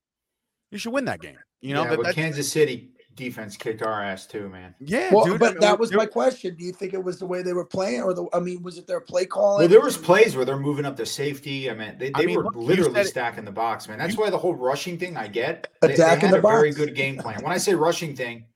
[0.70, 1.36] You should win that game.
[1.60, 4.74] You know, yeah, that, but that- Kansas City defense kicked our ass too, man.
[4.80, 6.54] yeah, Well, dude, I but mean, that was my question.
[6.54, 8.26] Do you think it was the way they were playing, or the?
[8.32, 9.60] I mean, was it their play calling?
[9.60, 11.70] Well, there was plays where they're moving up the safety.
[11.70, 13.98] I mean, they, I they mean, were look, literally stacking the box, man.
[13.98, 15.68] That's you- why the whole rushing thing I get.
[15.80, 17.42] They, they had the a very good game plan.
[17.42, 18.46] When I say rushing thing,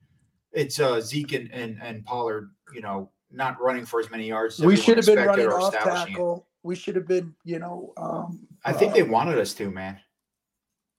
[0.51, 4.59] it's uh, Zeke and, and, and Pollard, you know, not running for as many yards.
[4.59, 6.11] As we should have been running off establishing it.
[6.11, 6.47] tackle.
[6.63, 7.93] We should have been, you know.
[7.97, 9.99] Um, I think uh, they wanted us to, man.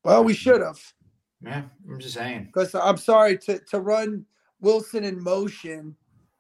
[0.04, 0.78] Well, we should have,
[1.46, 2.46] Yeah, I'm just saying.
[2.46, 4.26] because I'm sorry to to run
[4.60, 5.96] Wilson in motion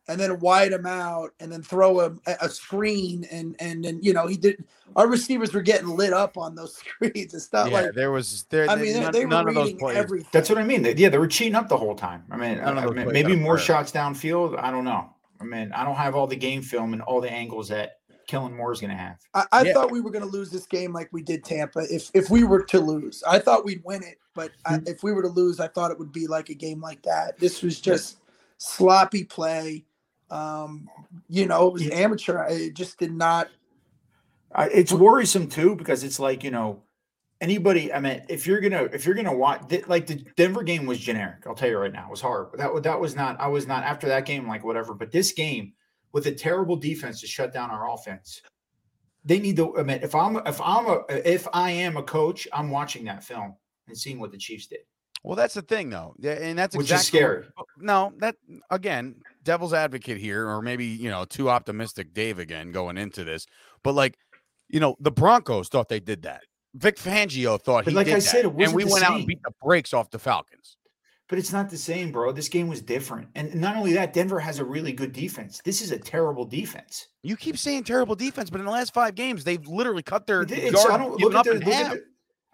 [0.08, 4.12] and then wide him out and then throw a, a screen and and then you
[4.12, 4.64] know he did.
[4.94, 7.34] Our receivers were getting lit up on those screens.
[7.34, 8.68] It's not yeah, like there was there.
[8.68, 9.96] I mean they, none, they were none of those reading plays.
[9.96, 10.28] everything.
[10.32, 10.82] That's what I mean.
[10.82, 12.24] They, yeah, they were cheating up the whole time.
[12.30, 14.58] I mean, None I those mean, plays maybe more shots downfield.
[14.58, 15.10] I don't know.
[15.40, 18.56] I mean, I don't have all the game film and all the angles that Kellen
[18.56, 19.18] Moore is going to have.
[19.34, 19.72] I, I Yeah.
[19.72, 21.80] thought we were going to lose this game like we did Tampa.
[21.92, 24.18] If if we were to lose, I thought we'd win it.
[24.34, 26.80] But I, if we were to lose, I thought it would be like a game
[26.80, 27.38] like that.
[27.38, 28.18] This was just
[28.58, 29.84] sloppy play.
[30.30, 30.88] Um,
[31.28, 31.94] you know, it was Yeah.
[31.94, 32.44] amateur.
[32.48, 33.48] It just did not.
[34.54, 36.82] I, it's worrisome too because it's like you know
[37.40, 37.92] anybody.
[37.92, 41.46] I mean, if you're gonna if you're gonna watch like the Denver game was generic.
[41.46, 42.48] I'll tell you right now, it was hard.
[42.54, 43.40] That that was not.
[43.40, 44.94] I was not after that game like whatever.
[44.94, 45.72] But this game
[46.16, 48.40] with a terrible defense to shut down our offense,
[49.22, 49.74] they need to.
[49.74, 53.54] admit if I'm if I'm a if I am a coach, I'm watching that film
[53.86, 54.78] and seeing what the Chiefs did,
[55.22, 57.44] Well, that's the thing, though, and that's which exactly is what- scary.
[57.78, 58.36] No, that
[58.70, 63.44] again, devil's advocate here, or maybe you know, too optimistic, Dave again going into this.
[63.84, 64.16] But like,
[64.70, 66.44] you know, the Broncos thought they did that.
[66.76, 69.16] Vic Fangio thought But he like did I that, said, it and we went out
[69.18, 70.78] and beat the brakes off the Falcons.
[71.28, 72.30] But it's not the same, bro.
[72.30, 75.60] This game was different, and not only that, Denver has a really good defense.
[75.64, 77.08] This is a terrible defense.
[77.24, 80.42] You keep saying terrible defense, but in the last five games, they've literally cut their
[80.42, 81.96] It- it's- yard I don't look at up in look at half.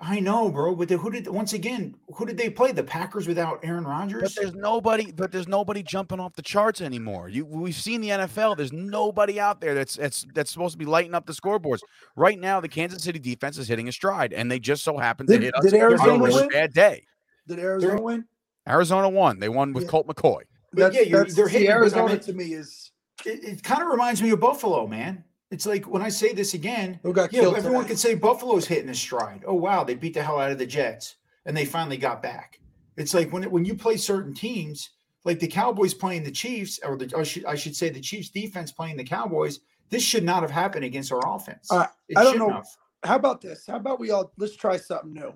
[0.04, 0.74] I know, bro.
[0.74, 1.94] But the, who did once again?
[2.16, 2.72] Who did they play?
[2.72, 4.14] The Packers without Aaron Rodgers.
[4.14, 4.34] But Rodgers.
[4.34, 5.12] there's nobody.
[5.12, 7.28] But there's nobody jumping off the charts anymore.
[7.28, 8.56] You, we've seen the NFL.
[8.56, 11.80] There's nobody out there that's that's that's supposed to be lighting up the scoreboards
[12.16, 12.58] right now.
[12.58, 15.42] The Kansas City defense is hitting a stride, and they just so happen to Did-
[15.42, 16.48] hit us did on a Arizona really win?
[16.48, 17.04] bad day.
[17.46, 18.24] Did Arizona win?
[18.68, 19.38] Arizona won.
[19.40, 19.90] They won with Yeah.
[19.90, 20.42] Colt McCoy.
[20.72, 22.90] But That's, yeah, you're- they're see, hitting, but I Arizona mean- to me is
[23.24, 25.22] It, it kind of reminds me of Buffalo, man.
[25.50, 27.56] It's like when I say this again, who got yeah, killed.
[27.56, 27.88] everyone tonight.
[27.88, 29.44] could say Buffalo's hitting a stride.
[29.46, 32.58] Oh wow, they beat the hell out of the Jets, and they finally got back.
[32.96, 34.90] It's like when it, when you play certain teams,
[35.24, 38.30] like the Cowboys playing the Chiefs, or the I should, I should say the Chiefs
[38.30, 39.60] defense playing the Cowboys.
[39.90, 41.70] This should not have happened against our offense.
[41.70, 42.54] Uh, It I don't shouldn't know.
[42.56, 42.66] have.
[43.04, 43.66] How about this?
[43.66, 45.34] How about we all let's try something new?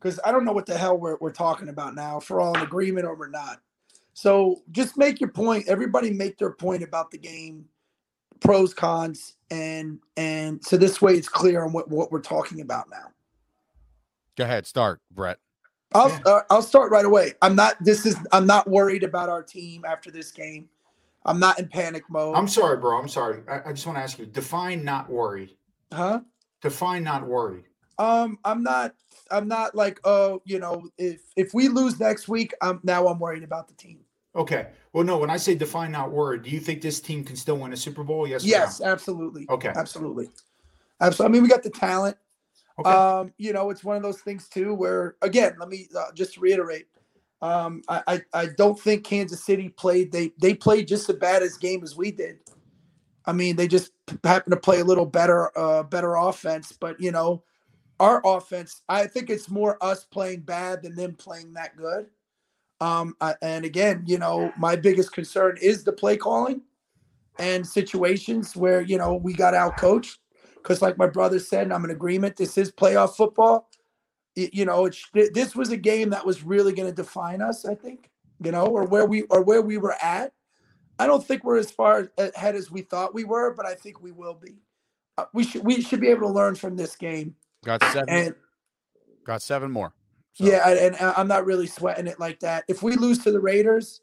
[0.00, 2.18] Because I don't know what the hell we're, we're talking about now.
[2.18, 3.60] If we're all in agreement or we're not.
[4.14, 5.68] So just make your point.
[5.68, 7.64] Everybody make their point about the game,
[8.40, 12.90] pros, cons, and and so this way it's clear on what, what we're talking about
[12.90, 13.12] now.
[14.36, 15.38] Go ahead, start, Bret.
[15.94, 16.20] I'll Yeah.
[16.26, 17.34] uh, I'll start right away.
[17.42, 17.76] I'm not.
[17.80, 18.16] This is.
[18.32, 20.68] I'm not worried about our team after this game.
[21.24, 22.36] I'm not in panic mode.
[22.36, 22.98] I'm sorry, bro.
[22.98, 23.42] I'm sorry.
[23.48, 25.56] I, I just want to ask you: define not worried.
[25.92, 26.20] huh?
[26.60, 27.64] Define not worried.
[27.98, 28.94] Um, I'm not.
[29.30, 33.18] I'm not like, oh, you know, if if we lose next week, I'm now I'm
[33.18, 34.00] worried about the team.
[34.36, 34.68] Okay.
[34.92, 35.18] Well, no.
[35.18, 37.76] When I say define not word, do you think this team can still win a
[37.76, 38.26] Super Bowl?
[38.26, 38.44] Yes.
[38.44, 38.50] or no?
[38.50, 39.46] Yes, absolutely.
[39.50, 39.72] Okay.
[39.74, 40.28] Absolutely.
[41.00, 41.30] Absolutely.
[41.30, 42.16] I mean, we got the talent.
[42.78, 42.90] Okay.
[42.90, 46.38] Um, you know, it's one of those things too where again, let me uh, just
[46.38, 46.86] reiterate.
[47.40, 51.42] Um, I, I I don't think Kansas City played they they played just as bad
[51.42, 52.38] as game as we did.
[53.26, 53.92] I mean, they just
[54.24, 57.42] happened to play a little better uh better offense, but you know,
[58.00, 62.06] our offense, I think it's more us playing bad than them playing that good.
[62.80, 66.62] Um, and again, you know, my biggest concern is the play calling
[67.38, 70.18] and situations where you know we got out coached
[70.56, 73.68] because like my brother said and i'm in agreement this is playoff football.
[74.36, 77.74] Y- you know this was a game that was really going to define us i
[77.74, 78.10] think
[78.42, 80.32] you know or where we or where we were at.
[81.00, 84.02] I don't think we're as far ahead as we thought we were but i think
[84.02, 84.56] we will be.
[85.16, 87.34] Uh, we should we should be able to learn from this game
[87.64, 88.08] Got seven.
[88.08, 88.34] and
[89.24, 89.92] got seven more.
[90.34, 92.64] So, yeah, and, I'm not really sweating it like that.
[92.68, 94.00] If we lose to the Raiders,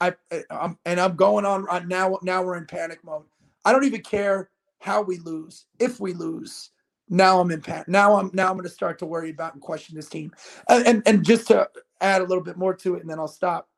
[0.00, 0.14] I,
[0.50, 2.18] I'm and I'm going on on now.
[2.22, 3.24] Now we're in panic mode.
[3.64, 5.64] I don't even care how we lose.
[5.78, 6.70] If we lose,
[7.08, 7.88] now I'm in panic.
[7.88, 10.32] Now I'm now I'm going to start to worry about and question this team.
[10.68, 11.68] And, and and just to
[12.00, 13.68] add a little bit more to it, and then I'll stop.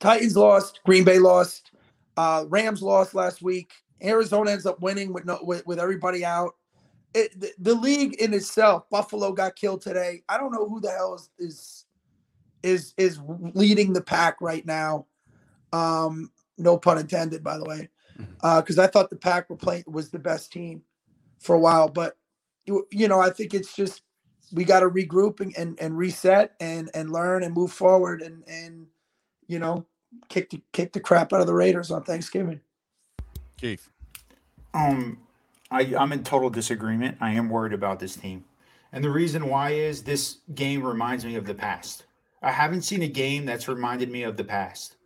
[0.00, 0.80] Titans lost.
[0.84, 1.72] Green Bay lost.
[2.16, 3.72] Uh, Rams lost last week.
[4.02, 6.54] Arizona ends up winning with no with, with everybody out
[7.16, 10.22] it, the, the league in itself, Buffalo got killed today.
[10.28, 11.84] I don't know who the hell is is
[12.62, 13.20] is, is
[13.54, 15.06] leading the pack right now.
[15.72, 17.88] Um, no pun intended, by the way,
[18.42, 20.82] because I thought the pack were playing was the best team
[21.38, 21.88] for a while.
[21.88, 22.16] But
[22.66, 24.02] you, you know, I think it's just
[24.52, 28.44] we got to regroup and, and and reset and and learn and move forward and
[28.46, 28.86] and
[29.46, 29.86] you know
[30.28, 32.60] kick the kick the crap out of the Raiders on Thanksgiving.
[33.56, 33.88] Keith.
[34.74, 35.25] Um,
[35.70, 37.18] I, I'm in total disagreement.
[37.20, 38.44] I am worried about this team.
[38.92, 42.04] And the reason why is this game reminds me of the past.
[42.42, 44.96] I haven't seen a game that's reminded me of the past.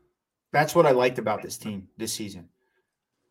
[0.53, 2.49] That's what I liked about this team this season.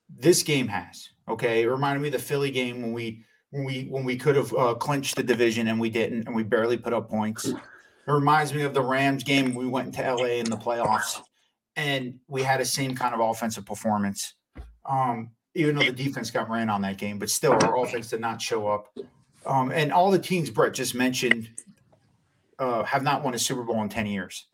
[0.09, 1.09] This game has.
[1.27, 1.63] Okay.
[1.63, 4.53] It reminded me of the Philly game when we when we when we could have
[4.53, 7.45] uh, clinched the division and we didn't and we barely put up points.
[7.45, 7.57] It
[8.11, 11.21] reminds me of the Rams game we went to LA in the playoffs
[11.75, 14.33] and we had the same kind of offensive performance.
[14.85, 18.21] Um, even though the defense got ran on that game, but still our offense did
[18.21, 18.95] not show up.
[19.45, 21.49] Um, and all the teams Bret just mentioned
[22.59, 24.47] uh, have not won a Super Bowl in 10 years.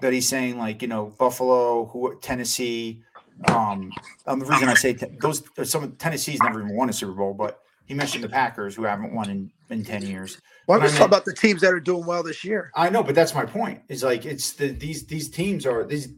[0.00, 3.02] That he's saying, like, you know, Buffalo, who, Tennessee,
[3.48, 3.92] Um,
[4.26, 7.12] um, the reason I say te- those some of Tennessee's never even won a Super
[7.12, 10.40] Bowl, but he mentioned the Packers who haven't won in, in ten years.
[10.68, 12.70] Well, I'm just talking about the teams that are doing well this year.
[12.76, 13.80] I know, but that's my point.
[13.88, 16.08] Is like it's the these these teams are these.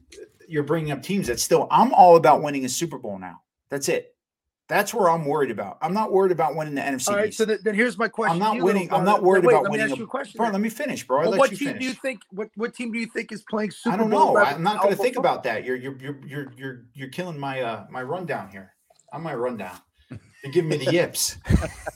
[0.47, 1.67] You're bringing up teams that still.
[1.71, 3.41] I'm all about winning a Super Bowl now.
[3.75, 4.15] That's it.
[4.69, 5.79] That's where I'm worried about.
[5.83, 7.09] I'm not worried about winning the NFC.
[7.09, 7.39] All right, East.
[7.39, 8.35] so then, then here's my question.
[8.35, 8.89] I'm not you, winning.
[8.93, 9.87] I'm not worried Wait, about let winning.
[9.87, 10.39] Me ask you a question.
[10.39, 11.19] Bro, let me finish, bro.
[11.19, 11.81] I Well, let what you team finish.
[11.83, 12.21] do you think?
[12.31, 14.31] What what team do you think is playing Super I don't know.
[14.33, 15.33] level I'm not going to think football?
[15.33, 15.65] about that.
[15.65, 18.75] You're you're you're you're you're you're killing my uh my rundown here.
[19.13, 19.77] I'm my rundown.
[20.09, 21.37] You're giving me the yips.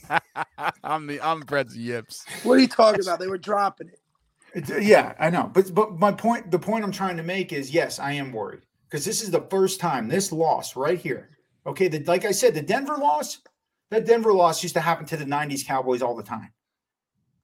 [0.83, 2.25] I'm the I'm Bret's yips.
[2.43, 3.21] What are you talking about?
[3.21, 4.01] They were dropping it.
[4.53, 5.49] It's- yeah, I know.
[5.55, 8.63] But but my point, the point I'm trying to make is yes, I am worried
[8.91, 11.38] because this is the first time this loss right here.
[11.67, 13.39] Okay, the, like I said, the Denver loss,
[13.91, 16.53] that Denver loss used to happen to the '90s Cowboys all the time.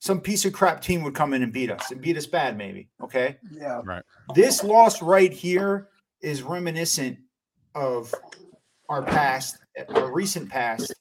[0.00, 2.56] Some piece of crap team would come in and beat us and beat us bad,
[2.58, 2.88] maybe.
[3.02, 3.80] Okay, Yeah.
[3.84, 4.02] Right.
[4.34, 5.88] This loss right here
[6.20, 7.18] is reminiscent
[7.74, 8.14] of
[8.88, 9.58] our past,
[9.94, 10.94] our recent past,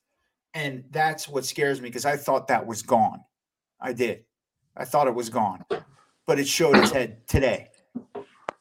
[0.54, 3.20] and that's what scares me because I thought that was gone.
[3.82, 4.24] I did.
[4.78, 5.66] I thought it was gone,
[6.26, 7.70] but it showed its head today,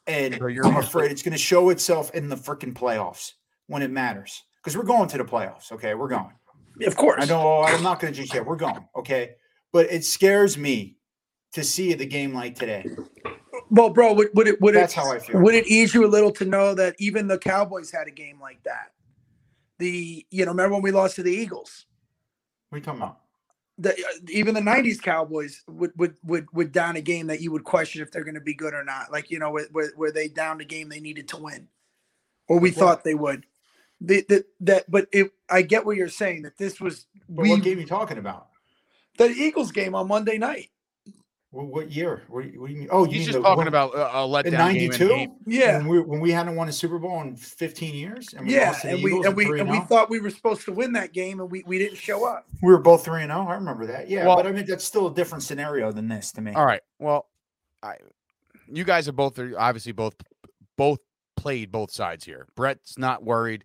[0.06, 3.32] and So you're- I'm afraid it's going to show itself in the freaking playoffs
[3.72, 5.72] when it matters because we're going to the playoffs.
[5.72, 6.32] Okay, we're going.
[6.86, 7.22] Of course.
[7.22, 8.44] I know I'm not going to jinx yet.
[8.46, 8.86] We're going.
[8.96, 9.34] Okay,
[9.72, 10.96] but it scares me
[11.52, 12.86] to see the game like today.
[13.70, 15.40] Well, bro, would, would it would That's it how I feel.
[15.40, 18.38] would it ease you a little to know that even the Cowboys had a game
[18.40, 18.92] like that?
[19.78, 21.86] The you know remember when we lost to the Eagles?
[22.68, 23.18] What are you talking about?
[23.78, 27.50] The, uh, even the '90s Cowboys would would would would down a game that you
[27.50, 29.10] would question if they're going to be good or not.
[29.10, 31.68] Like you know were, where, where they down a game they needed to win,
[32.48, 33.46] or we thought they would.
[34.04, 37.62] The, the, that but it, I get what you're saying that this was we what
[37.62, 38.48] game are you talking about?
[39.18, 40.70] the Eagles game on Monday night.
[41.50, 42.22] What, what year?
[42.28, 42.88] What, do you- what do you mean?
[42.90, 45.26] Oh, you He's just the talking one- about uh, a letdown game '92.
[45.46, 48.54] Yeah, when we, when we hadn't won a Super Bowl in 15 years, and we
[48.54, 50.30] yeah, lost to the and we and at we 3 and we thought we were
[50.30, 52.46] supposed to win that game, and we, we didn't show up.
[52.62, 53.46] we were both three and zero.
[53.46, 54.08] I remember that.
[54.08, 56.52] Yeah, Well- but I mean that's still a different scenario than this to me.
[56.54, 56.80] All right.
[56.98, 57.28] Well,
[57.82, 57.96] I,
[58.66, 60.14] you guys are both are obviously both
[60.78, 61.00] both
[61.36, 62.46] played both sides here.
[62.56, 63.64] Bret's not worried.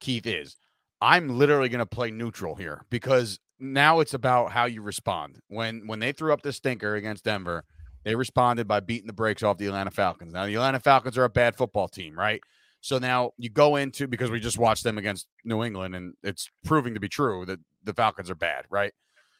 [0.00, 0.56] Keith is.
[1.00, 5.40] I'm literally going to play neutral here because now it's about how you respond.
[5.48, 7.64] When when they threw up the stinker against Denver,
[8.04, 10.32] they responded by beating the brakes off the Atlanta Falcons.
[10.32, 12.42] Now the Atlanta Falcons are a bad football team, right?
[12.80, 16.48] So now you go into because we just watched them against New England and it's
[16.64, 18.92] proving to be true that the Falcons are bad, right?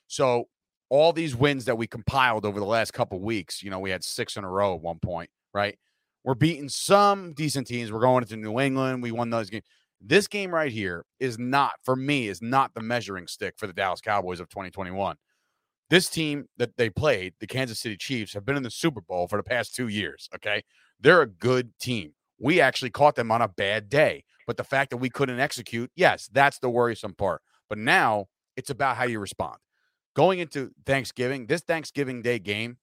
[0.08, 0.44] So
[0.90, 4.04] all these wins that we compiled over the last couple weeks, you know, we had
[4.04, 5.78] six in a row at one point, right?
[6.24, 7.90] We're beating some decent teams.
[7.90, 9.02] We're going into New England.
[9.02, 9.64] We won those games.
[10.00, 13.72] This game right here is not, for me, is not the measuring stick for the
[13.72, 15.16] Dallas Cowboys of 2021.
[15.90, 19.28] This team that they played, the Kansas City Chiefs, have been in the Super Bowl
[19.28, 20.28] for the past two years.
[20.34, 20.62] Okay.
[21.00, 22.12] They're a good team.
[22.38, 24.24] We actually caught them on a bad day.
[24.46, 27.42] But the fact that we couldn't execute, yes, that's the worrisome part.
[27.68, 29.56] But now it's about how you respond.
[30.14, 32.78] Going into Thanksgiving, this Thanksgiving Day game,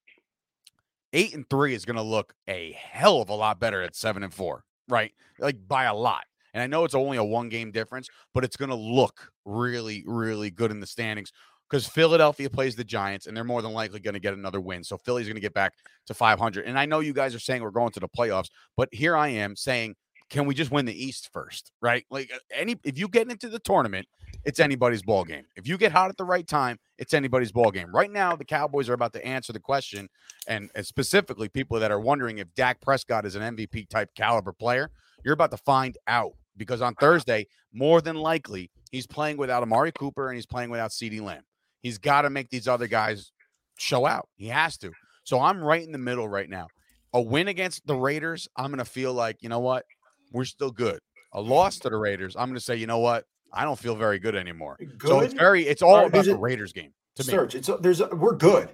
[1.14, 4.24] eight and three is going to look a hell of a lot better at seven
[4.24, 5.12] and four, right?
[5.40, 6.24] Like by a lot.
[6.58, 10.04] And I know it's only a one game difference, but it's going to look really,
[10.08, 11.32] really good in the standings
[11.70, 14.84] because Philadelphia plays the Giants and they're more than likely going to get another win.
[14.84, 15.74] So Philly's going to get back
[16.08, 16.66] to 500.
[16.66, 19.28] And I know you guys are saying we're going to the playoffs, but here I
[19.28, 19.98] am saying,
[20.32, 21.72] can we just win the East first?
[21.80, 22.08] Right?
[22.10, 24.08] Like uh, any, if you get into the tournament,
[24.44, 25.46] it's anybody's ball game.
[25.58, 27.94] If you get hot at the right time, it's anybody's ball game.
[27.94, 30.10] Right now, the Cowboys are about to answer the question,
[30.48, 34.54] and, and specifically people that are wondering if Dak Prescott is an MVP type caliber
[34.54, 34.90] player.
[35.24, 37.06] You're about to find out because on uh-huh.
[37.06, 41.44] Thursday, more than likely, he's playing without Amari Cooper and he's playing without CeeDee Lamb.
[41.82, 43.32] He's got to make these other guys
[43.78, 44.28] show out.
[44.36, 44.92] He has to.
[45.24, 46.68] So I'm right in the middle right now.
[47.14, 49.86] A win against the Raiders, I'm going to feel like, you know what?
[50.32, 51.00] We're still good.
[51.34, 53.26] A loss to the Raiders, I'm going to say, you know what?
[53.54, 54.78] I don't feel very good anymore.
[55.02, 55.40] So it's Good?
[55.40, 57.32] very, it's all about the Raiders game to me.
[57.32, 57.56] Search.
[57.56, 58.70] It's a, there's a, we're good.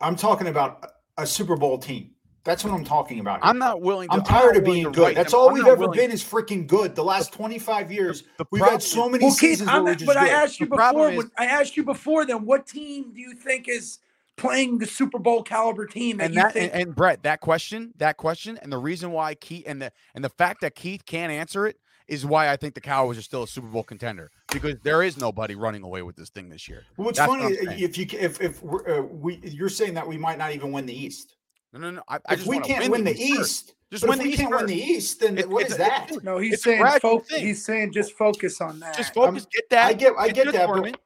[0.00, 2.10] I'm talking about a Super Bowl team.
[2.44, 3.36] That's what I'm talking about.
[3.36, 3.48] here.
[3.48, 4.14] I'm not willing to.
[4.14, 5.16] I'm not tired of being good.
[5.16, 6.94] That's all I'm we've ever willing- been is freaking good.
[6.96, 9.94] The last 25 years, the we've problem had so many Well, Keith, seasons I'm, where
[9.94, 11.10] just but I asked you The before.
[11.10, 12.26] is- when, I asked you before.
[12.26, 13.98] Then, what team do you think is
[14.36, 16.72] playing the Super Bowl caliber team that and you that think?
[16.72, 20.24] and, and Bret, that question, that question, and the reason why Keith and the and
[20.24, 21.76] the fact that Keith can't answer it
[22.08, 25.16] is why I think the Cowboys are still a Super Bowl contender because there is
[25.16, 26.82] nobody running away with this thing this year.
[26.96, 30.08] Well, what's That's funny I'm if you if if we're, uh, we you're saying that
[30.08, 31.36] we might not even win the East.
[31.72, 32.02] No, no, no.
[32.08, 33.64] I, I If just we can't win, the East first.
[33.68, 35.62] East, Just but win if the we East can't win the East, then It- what
[35.62, 36.10] it's is a- that?
[36.10, 38.96] it's no, he's it's saying gradual fo- he's saying just focus on that.
[38.96, 39.86] Just I'm- focus, get that.
[39.86, 40.98] I get I to get that, but,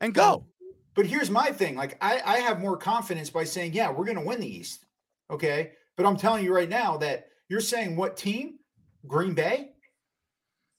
[0.00, 0.44] and go.
[0.94, 1.74] but here's my thing.
[1.74, 4.84] Like I I have more confidence by saying, yeah, we're going to win the East.
[5.30, 8.58] Okay, but I'm telling you right now that you're saying what team?
[9.06, 9.70] Green Bay.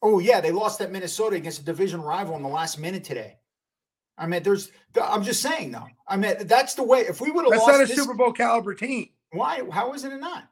[0.04, 3.38] Oh yeah, they lost that Minnesota against a division rival in the last minute today.
[4.20, 4.72] I mean, there's.
[5.02, 5.88] I'm just saying though.
[6.08, 7.02] I mean, that's the way.
[7.02, 9.10] If we would have That's lost not a this, Super Bowl caliber team.
[9.32, 9.62] why?
[9.72, 10.50] How is it not?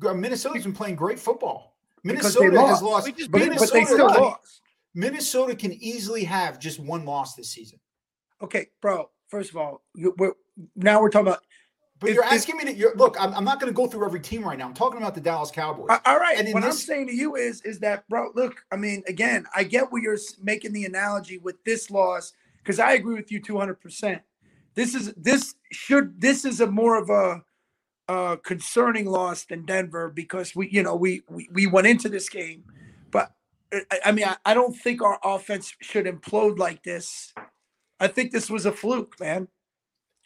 [0.00, 1.76] Minnesota's been playing great football.
[2.02, 2.82] Because they Minnesota has lost.
[2.82, 3.06] lost.
[3.06, 4.60] We just But, beat but they Minnesota- still lost.
[4.94, 7.78] Minnesota can easily have just one loss this season.
[8.42, 9.10] Okay, bro.
[9.28, 10.32] First of all, you, we're,
[10.74, 11.42] now we're talking about.
[12.00, 12.72] But If- you're if- asking me to.
[12.74, 14.64] You're, look, I'm, I'm not going to go through every team right now.
[14.66, 15.88] I'm talking about the Dallas Cowboys.
[15.90, 16.38] A- All right.
[16.38, 18.30] And in What I'm saying to you is, is that, bro?
[18.34, 22.32] Look, I mean, again, I get where you're making the analogy with this loss
[22.62, 23.80] because I agree with you 200.
[23.80, 24.22] percent
[24.74, 27.42] This is this should this is a more of a,
[28.08, 32.28] uh concerning loss than Denver because we, you know, we we, we went into this
[32.28, 32.64] game,
[33.10, 33.32] but
[33.72, 37.32] I, I mean, I, I don't think our offense should implode like this.
[38.00, 39.46] I think this was a fluke, man.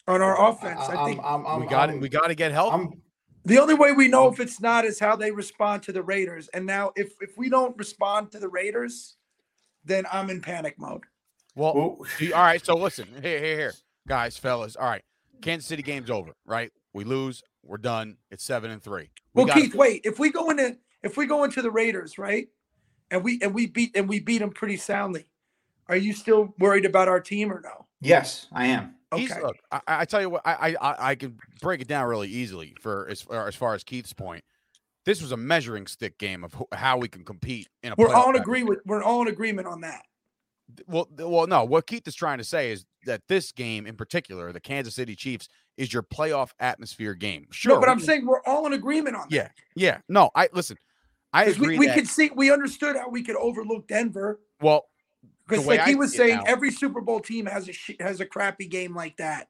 [0.06, 1.92] On our offense, I I'm- think I'm- I'm- we got it.
[1.92, 2.72] I'm- We got to get help.
[2.72, 3.02] I'm-
[3.46, 6.48] the only way we know if it's not is how they respond to the Raiders.
[6.54, 9.16] And now, if if we don't respond to the Raiders,
[9.84, 11.04] then I'm in panic mode.
[11.54, 12.64] Well, well, you- all right.
[12.64, 13.72] So listen, here, here, here,
[14.08, 14.76] guys, fellas.
[14.76, 15.02] All right,
[15.42, 16.32] Kansas City game's over.
[16.46, 17.42] Right, we lose.
[17.64, 18.16] We're done.
[18.30, 19.10] It's seven and three.
[19.34, 20.02] We Well, gotta- Keith, wait.
[20.04, 22.48] If we go into if we go into the Raiders, right,
[23.10, 25.24] and we and we beat and we beat them pretty soundly,
[25.88, 27.86] are you still worried about our team or no?
[28.00, 28.94] yes, I am.
[29.14, 29.40] He's, Okay.
[29.42, 32.74] look, I, I tell you what, I, I I can break it down really easily
[32.80, 34.42] for as far as far as Keith's point.
[35.06, 37.94] This was a measuring stick game of how we can compete in a.
[37.96, 38.40] We're all in bracket.
[38.42, 40.02] agree with we're all in agreement on that.
[40.86, 41.64] Well, well, no.
[41.64, 45.14] What Keith is trying to say is that this game in particular, the Kansas City
[45.14, 47.46] Chiefs, is your playoff atmosphere game.
[47.50, 49.34] Sure, no, but I'm can- saying we're all in agreement on that.
[49.34, 49.98] yeah, yeah.
[50.08, 50.76] No, I listen.
[51.32, 51.70] I agree.
[51.70, 54.86] we, we that, could see we understood how we could overlook Denver well,
[55.48, 58.66] Because like he was saying, now- every Super Bowl team has a has a crappy
[58.66, 59.48] game like that.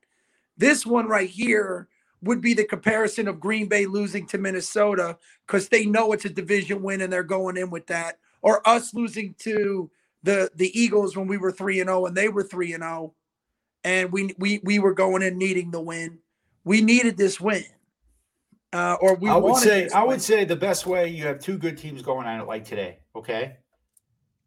[0.57, 1.89] This one right here
[2.23, 6.31] would be the comparison of Green Bay losing to Minnesota because they know it's a
[6.31, 9.91] division win and they're going in with that, or us losing to
[10.25, 13.15] the the Eagles when we were three and zero and they were three and zero,
[13.85, 16.19] and we we we were going in needing the win.
[16.65, 17.65] We needed this win,
[18.73, 20.09] uh, or we I would say I win.
[20.09, 22.99] would say the best way you have two good teams going at it like today.
[23.15, 23.57] Okay,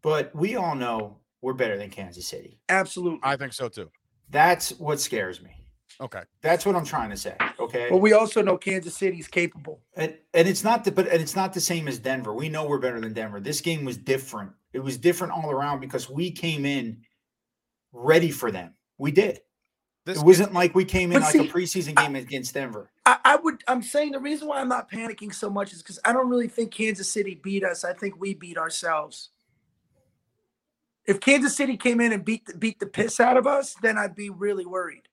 [0.02, 2.60] but we all know we're better than Kansas City.
[2.70, 3.20] absolutely.
[3.24, 3.90] I think so too.
[4.30, 5.52] That's what scares me.
[6.02, 6.22] Okay.
[6.42, 7.36] That's what I'm trying to say.
[7.60, 7.88] Okay.
[7.90, 9.82] but we also know Kansas City's capable.
[9.96, 12.34] And and it's not the but and it's not the same as Denver.
[12.34, 13.40] We know we're better than Denver.
[13.40, 14.52] This game was different.
[14.78, 17.00] It was different all around because we came in
[17.92, 18.76] ready for them.
[19.00, 19.40] We did.
[20.06, 22.92] This It wasn't like we came in like see, a preseason game against Denver.
[23.04, 23.64] I, I would.
[23.68, 26.48] I'm saying the reason why I'm not panicking so much is because I don't really
[26.48, 27.84] think Kansas City beat us.
[27.84, 29.32] I think we beat ourselves.
[31.08, 33.98] If Kansas City came in and beat the, beat the piss out of us, then
[33.98, 35.08] I'd be really worried.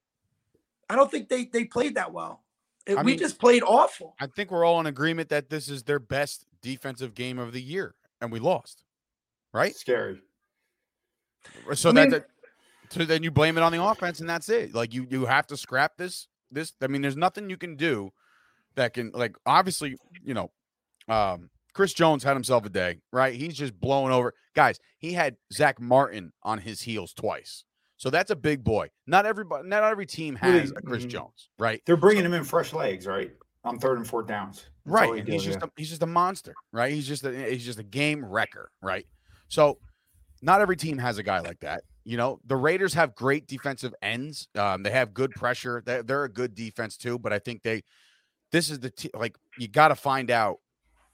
[0.91, 2.45] I don't think they they played that well.
[2.87, 4.15] It- we mean- just played awful.
[4.21, 7.63] I think we're all in agreement that this is their best defensive game of the
[7.63, 8.84] year, and we lost.
[9.55, 9.75] Right.
[9.75, 10.21] Scary.
[11.75, 12.27] So I that, mean- that
[12.91, 14.75] so then you blame it on the offense, and that's it.
[14.75, 16.29] Like you you have to scrap this.
[16.51, 18.13] This I mean, there's nothing you can do
[18.77, 20.51] that can like obviously you know,
[21.09, 23.35] um, Chris Jones had himself a day, right?
[23.35, 24.79] He's just blowing over guys.
[24.99, 27.65] He had Zack Martin on his heels twice,
[27.97, 28.91] so that's a big boy.
[29.07, 31.11] Not everybody, not every team has a Chris mhm.
[31.11, 31.81] Jones, right?
[31.87, 33.33] They're bringing him in fresh legs, right?
[33.65, 34.67] On third and fourth downs.
[34.85, 35.67] That's all right he and he's does, just yeah.
[35.67, 39.07] a, he's just a monster right he's just a he's just a game wrecker right
[39.55, 39.79] so
[40.43, 43.95] not every team has a guy like that you know the raiders have great defensive
[44.03, 47.63] ends um, they have good pressure they're, they're a good defense too but i think
[47.63, 47.83] they
[48.53, 50.57] this is the t- like you got to find out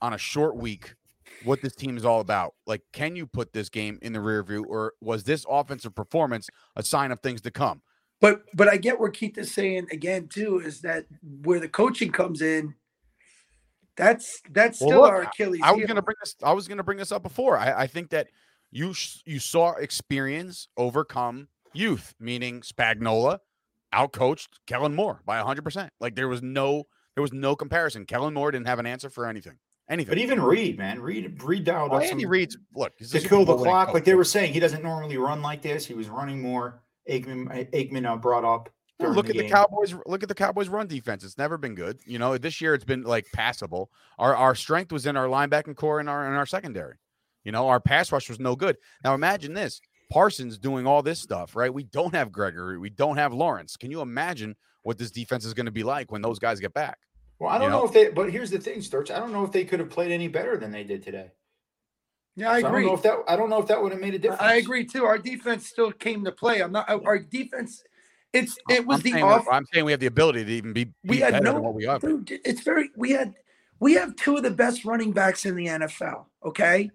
[0.01, 0.95] on a short week
[1.43, 4.43] what this team is all about like can you put this game in the rear
[4.43, 7.81] view or was this offensive performance a sign of things to come
[8.19, 11.05] But but I get where Keith is saying again too is that
[11.43, 12.75] where the coaching comes in.
[14.01, 15.61] That's that's Well, still look, our Achilles.
[15.63, 15.87] I was heel.
[15.89, 16.35] gonna bring this.
[16.41, 17.55] I was gonna bring this up before.
[17.55, 18.29] I, I think that
[18.71, 23.37] you sh- you saw experience overcome youth, meaning Spagnuolo
[23.93, 25.93] outcoached Kellen Moore by hundred percent.
[25.99, 28.05] Like there was no there was no comparison.
[28.05, 29.59] Kellen Moore didn't have an answer for anything.
[29.87, 30.09] Anything.
[30.09, 33.45] But even Reid, man, Reid, Reid dialed well, up Andy some, Reid's look to kill
[33.45, 33.93] the clock.
[33.93, 35.85] Like they were saying, he doesn't normally run like this.
[35.85, 36.81] He was running more.
[37.07, 38.69] Aikman, Aikman uh, brought up.
[39.01, 39.49] Well, look the at the.
[39.49, 39.93] Cowboys.
[40.05, 41.23] Look at the Cowboys' run defense.
[41.23, 41.99] It's never been good.
[42.05, 43.91] You know, this year it's been like passable.
[44.17, 46.97] Our our strength was in our linebacking corps and our in our secondary.
[47.43, 48.77] You know, our pass rush was no good.
[49.03, 49.81] Now imagine this:
[50.11, 51.73] Parsons doing all this stuff, right?
[51.73, 52.77] We don't have Gregory.
[52.77, 53.77] We don't have Lawrence.
[53.77, 56.73] Can you imagine what this defense is going to be like when those guys get
[56.73, 56.97] back?
[57.39, 57.79] Well, I don't you know?
[57.79, 57.85] know?
[57.85, 59.09] if they, but here's the thing, Sturch.
[59.09, 61.31] I don't know if they could have played any better than they did today.
[62.35, 62.83] Yeah, I So I agree.
[62.83, 63.17] don't know if that.
[63.27, 64.41] I don't know if that would have made a difference.
[64.41, 65.05] I agree too.
[65.05, 66.61] Our defense still came to play.
[66.61, 66.87] I'm not.
[66.89, 67.83] Our defense.
[68.33, 69.45] It's it was I'm the saying, off.
[69.51, 71.53] I'm saying we have the ability to even be, we be had better no.
[71.53, 71.99] than what we are.
[71.99, 72.89] dude, it's very.
[72.95, 73.35] We had.
[73.79, 76.25] We have two of the best running backs in the NFL.
[76.45, 76.91] Okay,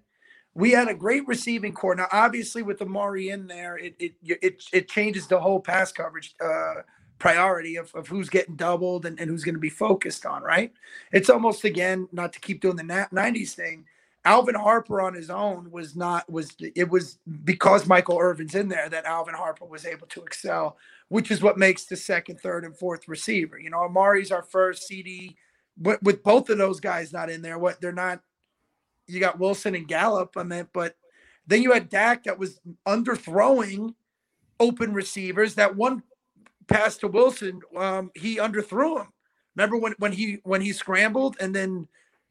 [0.55, 1.95] we had a great receiving corps.
[1.95, 6.35] Now, obviously, with Amari in there, it it it, it changes the whole pass coverage
[6.43, 6.77] uh,
[7.19, 10.43] priority of, of who's getting doubled and, and who's going to be focused on.
[10.43, 10.73] Right?
[11.13, 13.85] It's almost again not to keep doing the '90s thing.
[14.27, 18.89] Alvin Harper on his own was not was it was because Michael Irvin's in there
[18.89, 20.77] that Alvin Harper was able to excel,
[21.09, 23.57] which is what makes the second, third, and fourth receiver.
[23.57, 25.37] You know, Amari's our first CeeDee.
[25.79, 28.21] With, with both of those guys not in there, what they're not
[29.07, 30.33] you got Wilson and Gallup.
[30.37, 30.97] I mean, but
[31.47, 33.95] then you had Dak that was underthrowing
[34.59, 35.55] open receivers.
[35.55, 36.03] That one
[36.67, 39.09] pass to Wilson, um, he underthrew him.
[39.55, 41.87] Remember when when he when he scrambled and then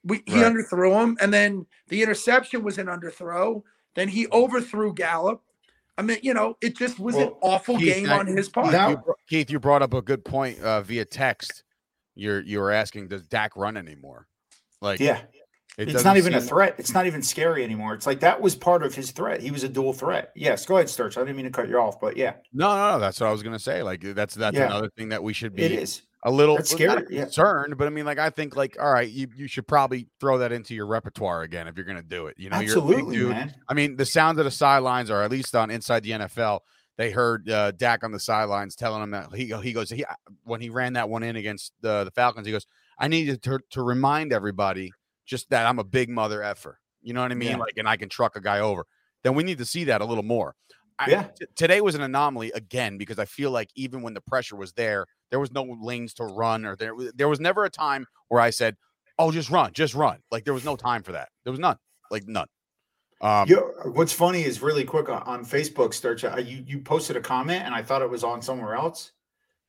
[0.05, 0.53] we, he right.
[0.53, 3.63] underthrew him, and then the interception was an underthrow.
[3.95, 5.41] Then he overthrew Gallup.
[5.97, 8.73] I mean, you know, it just was well, an awful Keith, game on his part.
[8.73, 11.63] You, Keith, you brought up a good point uh, via text.
[12.15, 14.27] You're you were asking, does Dak run anymore?
[14.81, 15.21] Like, yeah,
[15.77, 16.75] it it's not even a threat.
[16.77, 17.93] It's not even scary anymore.
[17.93, 19.41] It's like that was part of his threat.
[19.41, 20.31] He was a dual threat.
[20.35, 21.17] Yes, go ahead, Sturch.
[21.17, 22.33] I didn't mean to cut you off, but yeah.
[22.53, 22.99] No, no, no.
[22.99, 23.81] That's what I was gonna say.
[23.83, 24.67] Like that's that's yeah.
[24.67, 25.63] another thing that we should be.
[25.63, 27.75] It is a little that's scary, concerned, yeah.
[27.75, 30.51] but I mean, like I think, like all right, you you should probably throw that
[30.51, 32.35] into your repertoire again if you're gonna do it.
[32.37, 33.53] You know, absolutely, you're man.
[33.69, 36.61] I mean, the sound of the sidelines, or at least on inside the NFL,
[36.97, 40.03] they heard uh, Dak on the sidelines telling him that he he goes he
[40.43, 42.65] when he ran that one in against the the Falcons, he goes,
[42.97, 44.91] I needed to to remind everybody
[45.27, 46.79] just that I'm a big mother effer.
[47.03, 47.51] You know what I mean?
[47.51, 47.57] Yeah.
[47.57, 48.87] Like, and I can truck a guy over.
[49.23, 50.55] Then we need to see that a little more.
[51.07, 51.27] Yeah.
[51.37, 54.73] t- today was an anomaly again because I feel like even when the pressure was
[54.73, 58.41] there, there was no lanes to run, or there there was never a time where
[58.41, 58.77] I said,
[59.19, 61.29] "Oh, just run, just run." Like there was no time for that.
[61.43, 61.77] There was none.
[62.09, 62.47] Like none.
[63.21, 63.57] Um, you,
[63.93, 67.63] what's funny is really quick on, on Facebook, Sturch, uh, you you posted a comment
[67.65, 69.11] and I thought it was on somewhere else.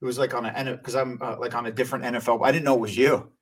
[0.01, 2.45] It was like on a because I'm uh, like on a different NFL.
[2.45, 3.33] I didn't know it was you.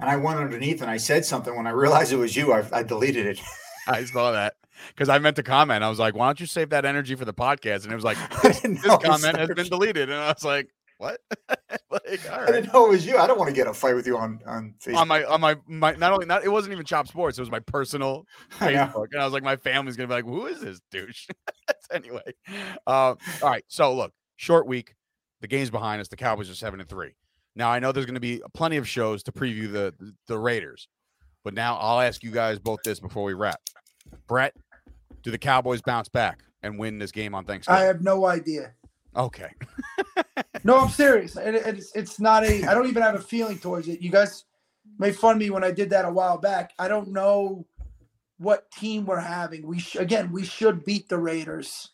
[0.00, 1.54] And I went underneath and I said something.
[1.56, 3.40] When I realized it was you, I, I deleted it.
[3.88, 4.54] I saw that
[4.88, 5.84] because I meant to comment.
[5.84, 8.04] I was like, "Why don't you save that energy for the podcast?" And it was
[8.04, 10.68] like, "This, this comment has been deleted," and I was like,
[10.98, 11.20] "What?"
[11.90, 13.16] like, I didn't know it was you.
[13.16, 14.96] I don't want to get a fight with you on on Facebook.
[14.96, 17.38] On my on my my not only not it wasn't even Chop Sports.
[17.38, 18.24] It was my personal
[18.58, 21.26] Facebook, and I was like, my family's gonna be like, "Who is this douche?"
[21.92, 22.34] anyway,
[22.86, 23.64] uh, all right.
[23.68, 24.94] So look, short week.
[25.40, 26.08] The game's behind us.
[26.08, 27.14] The Cowboys are seven and three.
[27.54, 29.94] Now I know there's going to be plenty of shows to preview the
[30.26, 30.88] the Raiders,
[31.44, 33.60] but now I'll ask you guys both this before we wrap.
[34.26, 34.54] Bret,
[35.22, 37.82] do the Cowboys bounce back and win this game on Thanksgiving?
[37.82, 38.72] I have no idea.
[39.16, 39.50] Okay.
[40.64, 41.36] no, I'm serious.
[41.36, 42.64] It, it's it's not a.
[42.66, 44.00] I don't even have a feeling towards it.
[44.00, 44.44] You guys
[44.98, 46.72] made fun of me when I did that a while back.
[46.78, 47.66] I don't know
[48.38, 49.66] what team we're having.
[49.66, 51.90] We sh- again, we should beat the Raiders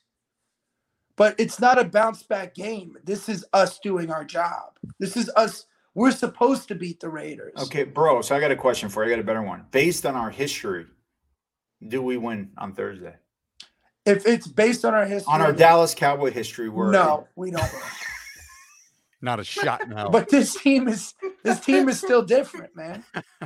[1.16, 2.96] but it's not a bounce back game.
[3.04, 4.78] This is us doing our job.
[4.98, 5.66] This is us.
[5.94, 7.54] We're supposed to beat the Raiders.
[7.64, 8.20] Okay, bro.
[8.20, 9.12] So I got a question for you.
[9.12, 9.64] I got a better one.
[9.70, 10.86] Based on our history,
[11.86, 13.14] do we win on Thursday?
[14.06, 17.70] If it's based on our history, on our Dallas Cowboy history, we're no, we don't.
[19.22, 20.08] Not a shot now.
[20.10, 23.04] but this team is this team is still different, man.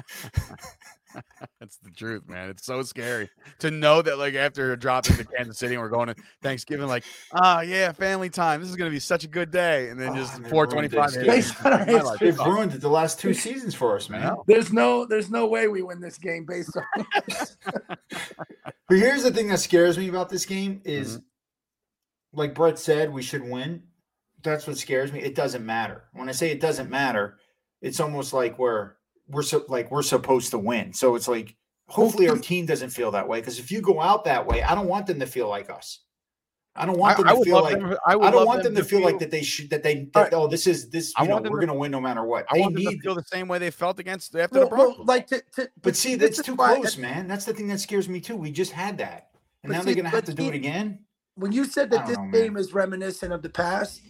[1.61, 2.51] That's the truth, man.
[2.51, 3.31] It's so scary
[3.61, 7.05] to know that, like, after dropping to Kansas City and we're going to Thanksgiving, like,
[7.33, 8.61] ah, oh, yeah, family time.
[8.61, 9.89] This is going to be such a good day.
[9.89, 12.19] And then just oh, 425.
[12.19, 14.37] They've ruined it the last two seasons for us, man.
[14.47, 17.07] There's no, there's no way we win this game based on.
[18.09, 22.39] but here's the thing that scares me about this game is, mm-hmm.
[22.39, 23.83] like Bret said, we should win.
[24.43, 25.21] That's what scares me.
[25.21, 26.05] It doesn't matter.
[26.13, 27.39] When I say it doesn't matter,
[27.81, 28.93] it's almost like we're
[29.29, 30.93] we're so like we're supposed to win.
[30.93, 31.57] So it's like
[31.89, 34.75] hopefully our team doesn't feel that way because if you go out that way, I
[34.75, 36.01] don't want them to feel like us.
[36.79, 38.75] I don't want them I, to I feel like them, I, I, don't want them,
[38.75, 40.33] them to feel, feel, like that they should that they that, right.
[40.33, 42.47] oh this is this you know we're to, gonna win no matter what.
[42.51, 44.77] I they want them to feel the same way they felt against after well, the
[44.77, 44.99] Broncos.
[44.99, 47.27] Well, like to, to, but see that's too close, man.
[47.27, 48.37] That's the thing that scares me too.
[48.37, 49.31] We just had that,
[49.65, 51.01] and now see, they're gonna have to do it again.
[51.35, 52.63] When you said that this know, game man.
[52.63, 54.01] is reminiscent of the past,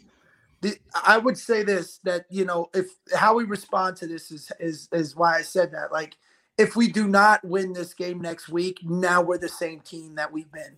[0.61, 4.51] the, I would say this that you know if how we respond to this is
[4.59, 5.93] is is why I said that.
[5.93, 6.17] Like
[6.57, 10.33] if we do not win this game next week, now we're the same team that
[10.33, 10.77] we've been.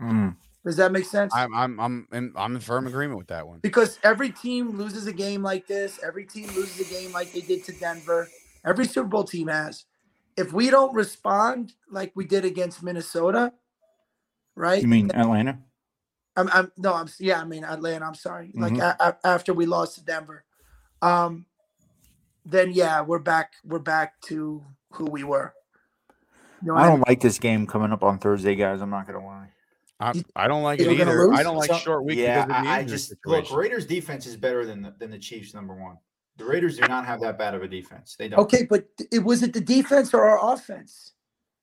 [0.00, 0.36] Mm.
[0.64, 1.32] Does that make sense?
[1.34, 3.58] I'm I'm I'm in, I'm in firm agreement with that one.
[3.58, 6.00] Because every team loses a game like this.
[6.02, 8.28] Every team loses a game like they did to Denver.
[8.64, 9.84] Every Super Bowl team has.
[10.36, 13.52] If we don't respond like we did against Minnesota,
[14.54, 14.80] right?
[14.80, 15.58] You mean Atlanta?
[16.36, 17.40] I'm, I'm no, I'm yeah.
[17.40, 18.06] I mean Atlanta.
[18.06, 18.48] I'm sorry.
[18.48, 18.62] Mm-hmm.
[18.62, 20.44] Like a, a, after we lost to Denver,
[21.00, 21.46] um,
[22.44, 23.52] then yeah, we're back.
[23.64, 25.52] We're back to who we were.
[26.62, 28.80] You know, I don't I, like this game coming up on Thursday, guys.
[28.80, 29.48] I'm not gonna lie.
[30.00, 31.32] I, I don't like it either.
[31.32, 32.18] I don't like so, short week.
[32.18, 33.50] Yeah, I, I just situation.
[33.50, 33.56] look.
[33.56, 35.54] Raiders defense is better than the, than the Chiefs.
[35.54, 35.98] Number one,
[36.38, 38.16] the Raiders do not have that bad of a defense.
[38.18, 38.40] They don't.
[38.40, 41.12] Okay, but it was it the defense or our offense?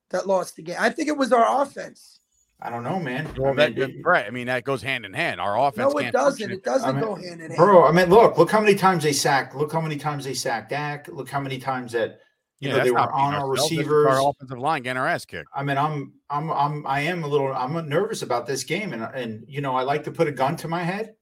[0.09, 0.77] that lost the game.
[0.79, 2.18] I think it was our offense.
[2.61, 3.27] I don't know, man.
[3.37, 4.25] Well, I mean, that- right.
[4.25, 5.39] I mean, that goes hand in hand.
[5.39, 5.93] Our offense.
[5.93, 6.49] No, it can't doesn't.
[6.49, 6.51] function.
[6.51, 7.55] It doesn't I mean, go hand in hand.
[7.55, 7.85] bro.
[7.85, 9.55] I mean, look, look how many times they sacked.
[9.55, 11.07] Look how many times they sacked Dak.
[11.07, 12.19] Look how many times that
[12.59, 14.07] you Yeah, know they were on our ourselves, that's just receivers.
[14.07, 15.47] Our offensive line getting our ass kicked.
[15.55, 19.03] I mean, I'm, I'm, I'm, I am a little, I'm nervous about this game, and
[19.03, 21.15] and you know, I like to put a gun to my head.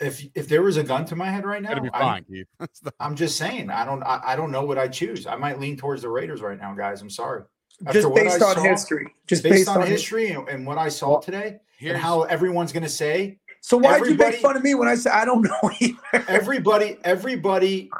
[0.00, 2.46] If if there was a gun to my head right now, It'll I'm, Keith.
[3.00, 5.26] I'm just saying, I don't, I, I don't know what I choose.
[5.26, 7.02] I might lean towards the Raiders right now, guys.
[7.02, 7.42] I'm sorry.
[7.86, 9.14] After just what I based on saw- history.
[9.26, 12.72] Just based, based, on, on history and, and what I saw today, and how everyone's
[12.72, 15.42] going to say So why'd you make fun of me when I said I don't
[15.42, 16.24] know either?
[16.28, 17.90] everybody, everybody,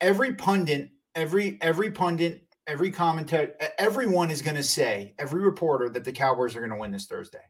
[0.00, 6.04] every pundit, every every pundit, every commentator, everyone is going to say, every reporter that
[6.04, 7.42] the Cowboys are going to win this Thursday,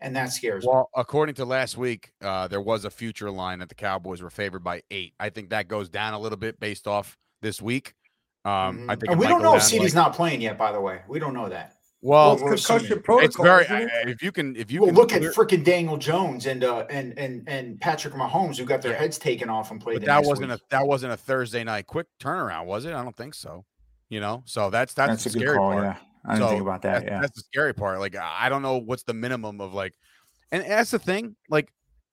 [0.00, 0.70] and that scares me.
[0.72, 4.30] Well, according to last week, uh, there was a future line that the Cowboys were
[4.30, 5.14] favored by eight.
[5.20, 7.94] I think that goes down a little bit based off this week.
[8.48, 9.00] Um, I Mhm.
[9.00, 10.56] think and we might don't know if CeeDee's like- not playing yet.
[10.56, 11.74] By the way, we don't know that.
[12.00, 13.02] Well, Well, it's concussion assuming.
[13.02, 13.26] protocol.
[13.26, 13.36] it's
[13.68, 13.82] very.
[13.84, 13.90] it?
[14.06, 16.62] I- if you can, if you Well, can look at clear- freaking Daniel Jones and
[16.62, 18.98] uh and and and Patrick Mahomes who got their Yeah.
[18.98, 20.00] heads taken off and played.
[20.00, 20.60] but that wasn't week.
[20.60, 22.94] a that wasn't a Thursday night quick turnaround, was it?
[22.94, 23.64] I don't think so.
[24.08, 25.96] You know, so that's that's, the scary part.
[26.24, 27.04] I didn't think about that.
[27.04, 27.98] Yeah, that's the scary part.
[27.98, 29.94] Like I I don't know what's the minimum of like,
[30.52, 31.34] and that's the thing.
[31.50, 31.68] Like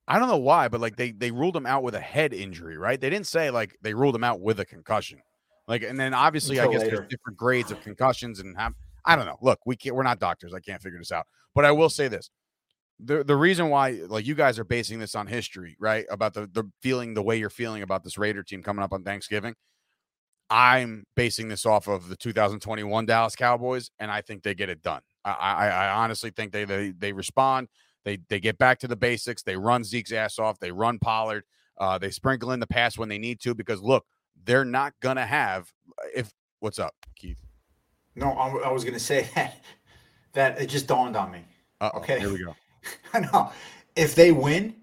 [0.08, 2.76] I don't know why, but like they they ruled him out with a head injury,
[2.76, 3.00] right?
[3.00, 5.20] They didn't say like they ruled him out with a concussion.
[5.68, 6.96] Like and then obviously I guess later.
[6.96, 8.70] there's different grades of concussions and how,
[9.04, 9.38] I don't know.
[9.42, 9.96] Look, we can't.
[9.96, 10.54] We're not doctors.
[10.54, 11.26] I can't figure this out.
[11.54, 12.30] But I will say this:
[13.00, 16.06] the the reason why like you guys are basing this on history, right?
[16.10, 19.02] About the the feeling the way you're feeling about this Raider team coming up on
[19.02, 19.54] Thanksgiving.
[20.48, 24.80] I'm basing this off of the 2021 Dallas Cowboys, and I think they get it
[24.80, 25.02] done.
[25.24, 27.68] I, I, I honestly think they, they they respond.
[28.04, 29.42] They they get back to the basics.
[29.42, 30.58] They run Zeke's ass off.
[30.60, 31.44] They run Pollard.
[31.78, 34.06] Uh, they sprinkle in the pass when they need to because look,
[34.44, 35.72] they're not gonna have
[36.14, 37.40] if what's up, Keith.
[38.16, 39.62] No, I, I was going to say that
[40.32, 41.44] that it just dawned on me.
[41.80, 42.18] Uh Okay.
[42.18, 42.54] here we go.
[43.12, 43.52] I know
[43.94, 44.74] if they win,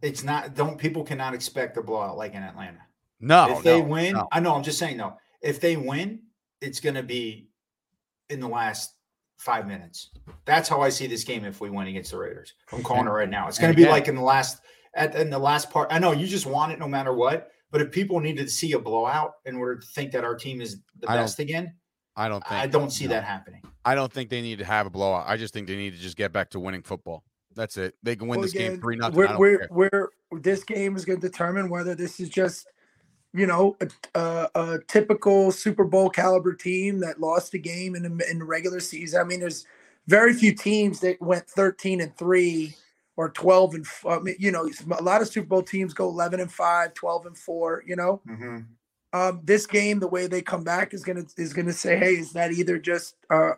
[0.00, 0.54] it's not.
[0.54, 2.80] Don't people cannot expect a blowout like in Atlanta.
[3.20, 4.28] No, if they no, win, no.
[4.32, 4.54] I know.
[4.54, 5.16] I'm just saying no.
[5.42, 6.22] If they win,
[6.60, 7.48] it's going to be
[8.30, 8.94] in the last
[9.38, 10.10] five minutes.
[10.44, 11.44] That's how I see this game.
[11.44, 13.48] If we win against the Raiders, I'm calling it right now.
[13.48, 14.60] It's going to be like in the last
[14.94, 15.88] at in the last part.
[15.92, 17.50] I know you just want it no matter what.
[17.72, 20.60] But if people needed to see a blowout in order to think that our team
[20.60, 21.74] is the I best again,
[22.14, 23.14] I don't think I don't see no.
[23.14, 23.62] that happening.
[23.84, 25.24] I don't think they need to have a blowout.
[25.26, 27.24] I just think they need to just get back to winning football.
[27.54, 27.94] That's it.
[28.02, 29.16] They can win Well, this game three nothing.
[29.16, 30.08] We're, we're, we're,
[30.40, 32.66] this game is going to determine whether this is just,
[33.32, 38.02] you know, a, a, a typical Super Bowl caliber team that lost a game in
[38.02, 39.20] the, in the regular season.
[39.20, 39.66] I mean, there's
[40.06, 42.74] very few teams that went 13 and three
[43.22, 44.68] or 12 and, f- I mean, you know,
[44.98, 48.20] a lot of Super Bowl teams go 11 and five, 12 and four, you know,
[48.28, 48.58] Mm-hmm.
[49.12, 52.32] um, this game, the way they come back is gonna is gonna say, hey, is
[52.32, 53.52] that either just uh,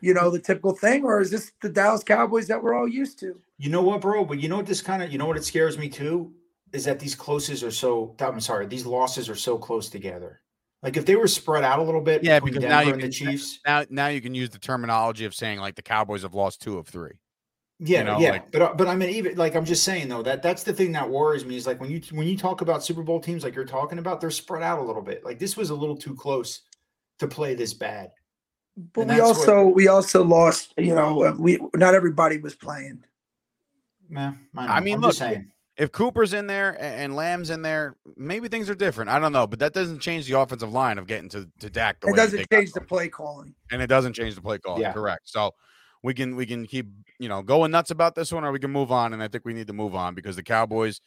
[0.00, 3.18] you know, the typical thing, or is this the Dallas Cowboys that we're all used
[3.20, 3.38] to?
[3.58, 4.24] You know what, bro?
[4.24, 6.32] But you know what this kind of you know what it scares me too
[6.72, 10.40] is that these closes are so I'm sorry, these losses are so close together.
[10.82, 13.02] Like if they were spread out a little bit Yeah, between because now you and
[13.02, 13.60] the can- Chiefs.
[13.66, 16.78] Now, now you can use the terminology of saying like the Cowboys have lost two
[16.78, 17.12] of three.
[17.78, 18.30] Yeah, know, yeah.
[18.30, 20.72] like- but uh, but I mean even like I'm just saying though that that's the
[20.72, 23.44] thing that worries me is like when you when you talk about Super Bowl teams
[23.44, 25.24] like you're talking about, they're spread out a little bit.
[25.24, 26.62] Like this was a little too close
[27.18, 28.12] to play this bad.
[28.94, 30.72] But And we that's what- also we also lost.
[30.78, 33.02] You know, uh, we not everybody was playing.
[34.08, 35.50] Man, I, I mean, I'm look, just saying.
[35.76, 39.10] If Cooper's in there and Lamb's in there, maybe things are different.
[39.10, 42.00] I don't know, but that doesn't change the offensive line of getting to to Dak.
[42.00, 43.54] The It way doesn't change the play calling.
[43.70, 44.80] and it doesn't change the play calling.
[44.80, 44.92] Yeah.
[44.92, 45.28] Correct.
[45.28, 45.52] So
[46.02, 46.86] we can we can keep
[47.18, 49.12] you know going nuts about this one, or we can move on.
[49.12, 51.00] And I think we need to move on because the Cowboys,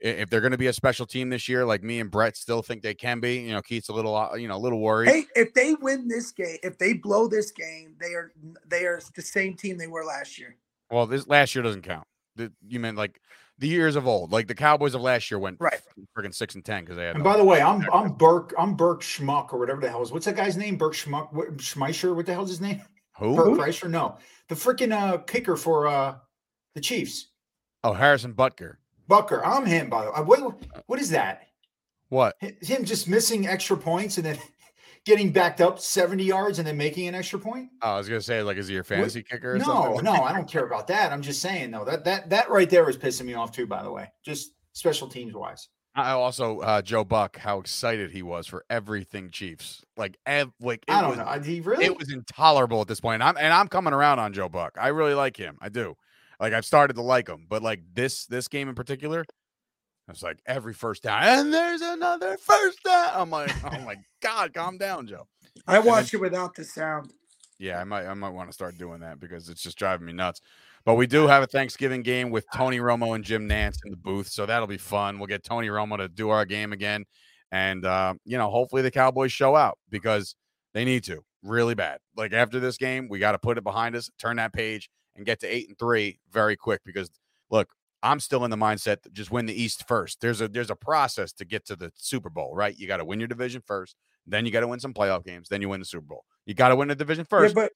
[0.00, 2.62] if they're going to be a special team this year, like me and Bret still
[2.62, 3.38] think they can be.
[3.38, 5.10] You know, Keith's a little uh, you know a little worried.
[5.10, 8.32] Hey, if they win this game, if they blow this game, they are
[8.66, 10.56] they are the same team they were last year.
[10.90, 12.06] Well, this last year doesn't count.
[12.36, 13.20] The, you meant like
[13.58, 15.80] the years of old, like the Cowboys of last year went Right.
[16.16, 17.14] freaking six and ten because they had.
[17.14, 20.12] And by the way, I'm I'm Burke I'm Burke Schmuck or whatever the hell is
[20.12, 20.76] what's that guy's name?
[20.76, 22.14] Burke Schmuck what, Schmeischer?
[22.14, 22.82] What the hell's his name?
[23.18, 23.36] Who?
[23.36, 23.90] Burke Kreischer?
[23.90, 26.16] No, the freaking uh, kicker for uh,
[26.74, 27.28] the Chiefs,
[27.82, 28.76] Oh, Harrison Butker.
[29.08, 29.44] Bucker.
[29.44, 29.90] I'm him.
[29.90, 30.56] By the way, what
[30.86, 31.42] what is that?
[32.08, 32.34] What?
[32.40, 34.38] Him just missing extra points and then
[35.04, 37.68] getting backed up 70 yards and then making an extra point?
[37.82, 39.56] Oh, I was gonna say like, is he your fantasy kicker?
[39.56, 41.12] Or No, no, I don't care about that.
[41.12, 43.66] I'm just saying though that that that right there was pissing me off too.
[43.66, 45.68] By the way, just special teams wise.
[45.94, 49.84] I also uh, Joe Buck, how excited he was for everything Chiefs.
[49.96, 51.52] Like, ev- like it I don't was, know.
[51.52, 51.84] He really?
[51.84, 53.22] It was intolerable at this point.
[53.22, 54.76] I'm and I'm coming around on Joe Buck.
[54.80, 55.56] I really like him.
[55.60, 55.96] I do.
[56.40, 59.24] Like I've started to like him, but like this this game in particular,
[60.08, 63.10] it's like every first down, and there's another first down.
[63.14, 65.28] I'm like, oh my god, calm down, Joe.
[65.66, 67.12] I watched it without the sound.
[67.58, 70.12] Yeah, I might I might want to start doing that because it's just driving me
[70.12, 70.40] nuts.
[70.84, 73.96] But we do have a Thanksgiving game with Tony Romo and Jim Nantz in the
[73.96, 75.18] booth, so that'll be fun.
[75.18, 77.04] We'll get Tony Romo to do our game again,
[77.50, 80.34] and uh, you know, hopefully the Cowboys show out because
[80.74, 81.98] they need to really bad.
[82.16, 85.24] Like after this game, we got to put it behind us, turn that page, and
[85.24, 86.82] get to eight and three very quick.
[86.84, 87.10] Because
[87.50, 87.68] look,
[88.02, 90.20] I'm still in the mindset that just win the East first.
[90.20, 92.76] There's a there's a process to get to the Super Bowl, right?
[92.76, 95.48] You got to win your division first, then you got to win some playoff games,
[95.48, 96.24] then you win the Super Bowl.
[96.44, 97.56] You got to win the division first.
[97.56, 97.72] Yeah, but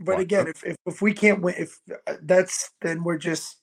[0.00, 3.56] but again, if, if if we can't win, if uh, that's then we're just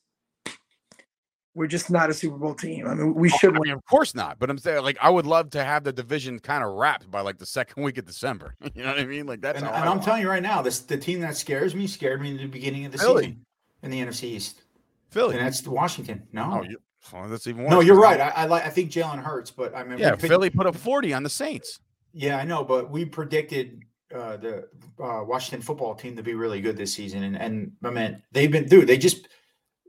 [1.54, 2.86] we're just not a Super Bowl team.
[2.86, 3.68] I mean, we Oh, should I win.
[3.68, 4.38] mean, of course not.
[4.38, 7.22] But I'm saying, like, I would love to have the division kind of wrapped by
[7.22, 8.54] like the second week of December.
[8.74, 9.26] you know what I mean?
[9.26, 10.02] Like that's And, how and I I'm want.
[10.04, 12.84] telling you right now, this the team that scares me scared me in the beginning
[12.84, 13.22] of the Philly.
[13.24, 13.44] season
[13.82, 14.62] in the NFC East,
[15.10, 15.36] Philly.
[15.36, 16.26] and that's the Washington.
[16.32, 16.78] No, Oh, you,
[17.12, 17.70] well, that's even worse.
[17.70, 18.20] no, you're 'cause right.
[18.20, 18.66] I, I like.
[18.66, 21.78] I think Jalen Hurts, but I mean, yeah, Philly put up 40 on the Saints.
[22.12, 23.82] Yeah, I know, but we predicted
[24.14, 24.68] uh, the
[25.00, 28.50] uh, Washington football team to be really good this season, and and I mean they've
[28.50, 28.86] been dude.
[28.86, 29.28] They just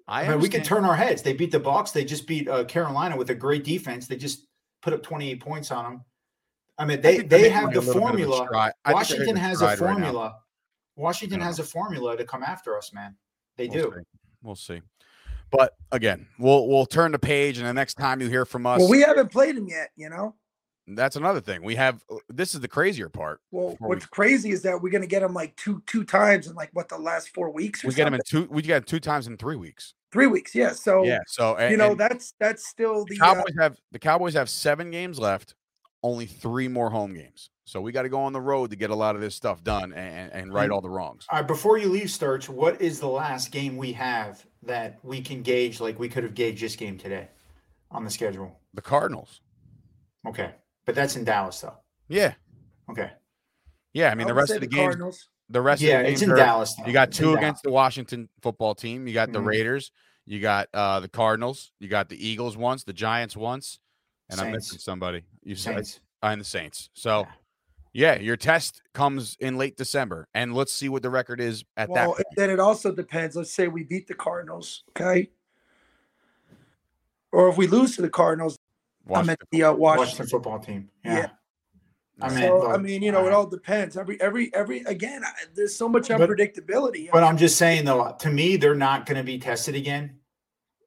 [0.07, 1.21] I, I mean, we can turn our heads.
[1.21, 1.91] They beat the Bucs.
[1.91, 4.07] They just beat uh, Carolina with a great defense.
[4.07, 4.47] They just
[4.81, 6.01] put up 28 points on them.
[6.77, 8.45] I mean, they think they're they hitting, have the a little bit of a formula.
[8.45, 8.71] stride.
[8.85, 10.35] I think they're Washington has a stride right formula.
[10.95, 11.45] Washington Yeah.
[11.45, 13.15] has a formula to come after us, man.
[13.57, 13.95] They We'll do.
[13.97, 14.03] see.
[14.41, 14.81] We'll see.
[15.51, 18.79] But again, we'll we'll turn the page, and the next time you hear from us,
[18.79, 19.89] Well, we haven't played them yet.
[19.95, 20.35] You know.
[20.87, 21.63] That's another thing.
[21.63, 23.41] We have uh, this is the crazier part.
[23.51, 26.47] Well, Before we- what's crazy is that we're gonna get them like two two times
[26.47, 28.47] in like what the last four weeks or We get them in two.
[28.49, 29.93] We got two times in three weeks.
[30.11, 30.55] three weeks.
[30.55, 30.71] Yeah.
[30.71, 31.19] So yeah.
[31.27, 34.49] So and, you know that's that's still the the uh, Cowboys have the Cowboys have
[34.49, 35.55] seven games left,
[36.03, 37.49] only three more home games.
[37.65, 39.61] So we got to go on the road to get a lot of this stuff
[39.61, 41.25] done and, and right all the wrongs.
[41.29, 45.19] All right, before you leave, Sturch, what is the last game we have that we
[45.19, 47.27] can gauge like we could have gauged this game today
[47.91, 48.57] on the schedule?
[48.73, 49.41] The Cardinals.
[50.25, 50.51] Okay,
[50.87, 51.75] but that's in Dallas, though.
[52.07, 52.33] Yeah.
[52.89, 53.11] Okay.
[53.93, 54.09] Yeah.
[54.09, 55.29] I mean, I the rest of the, the games, Cardinals.
[55.49, 56.73] the rest Yeah, of the it's in are- Dallas.
[56.79, 56.87] Now.
[56.87, 57.37] You got It's in two Dallas.
[57.43, 59.05] against the Washington football team.
[59.07, 59.45] You got the Mhm.
[59.45, 59.91] Raiders.
[60.25, 61.71] You got uh, the Cardinals.
[61.79, 63.79] You got the Eagles once, the Giants once,
[64.29, 65.23] and I'm missing somebody.
[65.43, 65.99] You said Saints.
[66.23, 66.89] and the Saints.
[66.93, 67.27] So
[67.93, 68.15] Yeah.
[68.15, 71.93] yeah, your test comes in late December, and let's see what the record is at
[71.93, 72.07] that.
[72.07, 72.23] Point.
[72.35, 73.35] then it also depends.
[73.37, 75.29] Let's say we beat the Cardinals, okay?
[77.31, 78.56] Or if we lose to the Cardinals,
[79.15, 80.27] I'm at the uh, Washington Washington.
[80.27, 80.89] football team.
[81.03, 81.17] Yeah.
[81.17, 81.27] Yeah.
[82.19, 83.95] I mean, so I mean, you know, it all depends.
[83.95, 87.11] Every every every again, I, there's so much But- unpredictability.
[87.11, 90.17] But I'm just saying though, to me, they're not going to be tested again.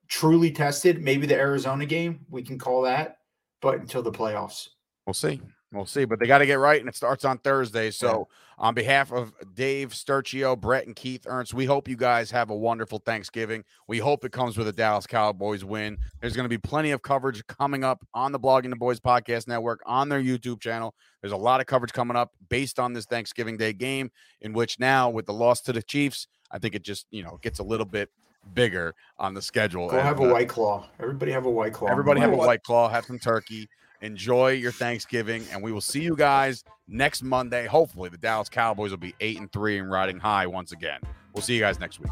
[0.08, 1.00] Truly tested.
[1.00, 3.18] Maybe the Arizona game, we can call that,
[3.62, 4.70] but until the playoffs.
[5.06, 5.40] We'll see.
[5.72, 6.04] We'll see.
[6.04, 7.90] But they got to get right, and it starts on Thursday.
[7.90, 12.50] So, on behalf of Dave Sturchio, Bret, and Keith Ernst, we hope you guys have
[12.50, 13.64] a wonderful Thanksgiving.
[13.86, 15.96] We hope it comes with a Dallas Cowboys win.
[16.20, 19.48] There's going to be plenty of coverage coming up on the Blogging the Boys Podcast
[19.48, 20.94] Network, on their YouTube channel.
[21.22, 24.10] There's a lot of coverage coming up based on this Thanksgiving Day game,
[24.40, 27.38] in which now, with the loss to the Chiefs, I think it just, you know,
[27.42, 28.10] gets a little bit
[28.54, 29.88] bigger on the schedule.
[29.88, 30.88] Go have a uh, white claw.
[30.98, 31.88] Everybody have a white claw.
[31.88, 33.68] Everybody have a white claw, have some turkey.
[34.02, 37.66] Enjoy your Thanksgiving, and we will see you guys next Monday.
[37.66, 41.00] Hopefully, the Dallas Cowboys will be eight and three and riding high once again.
[41.34, 42.10] We'll see you guys next week.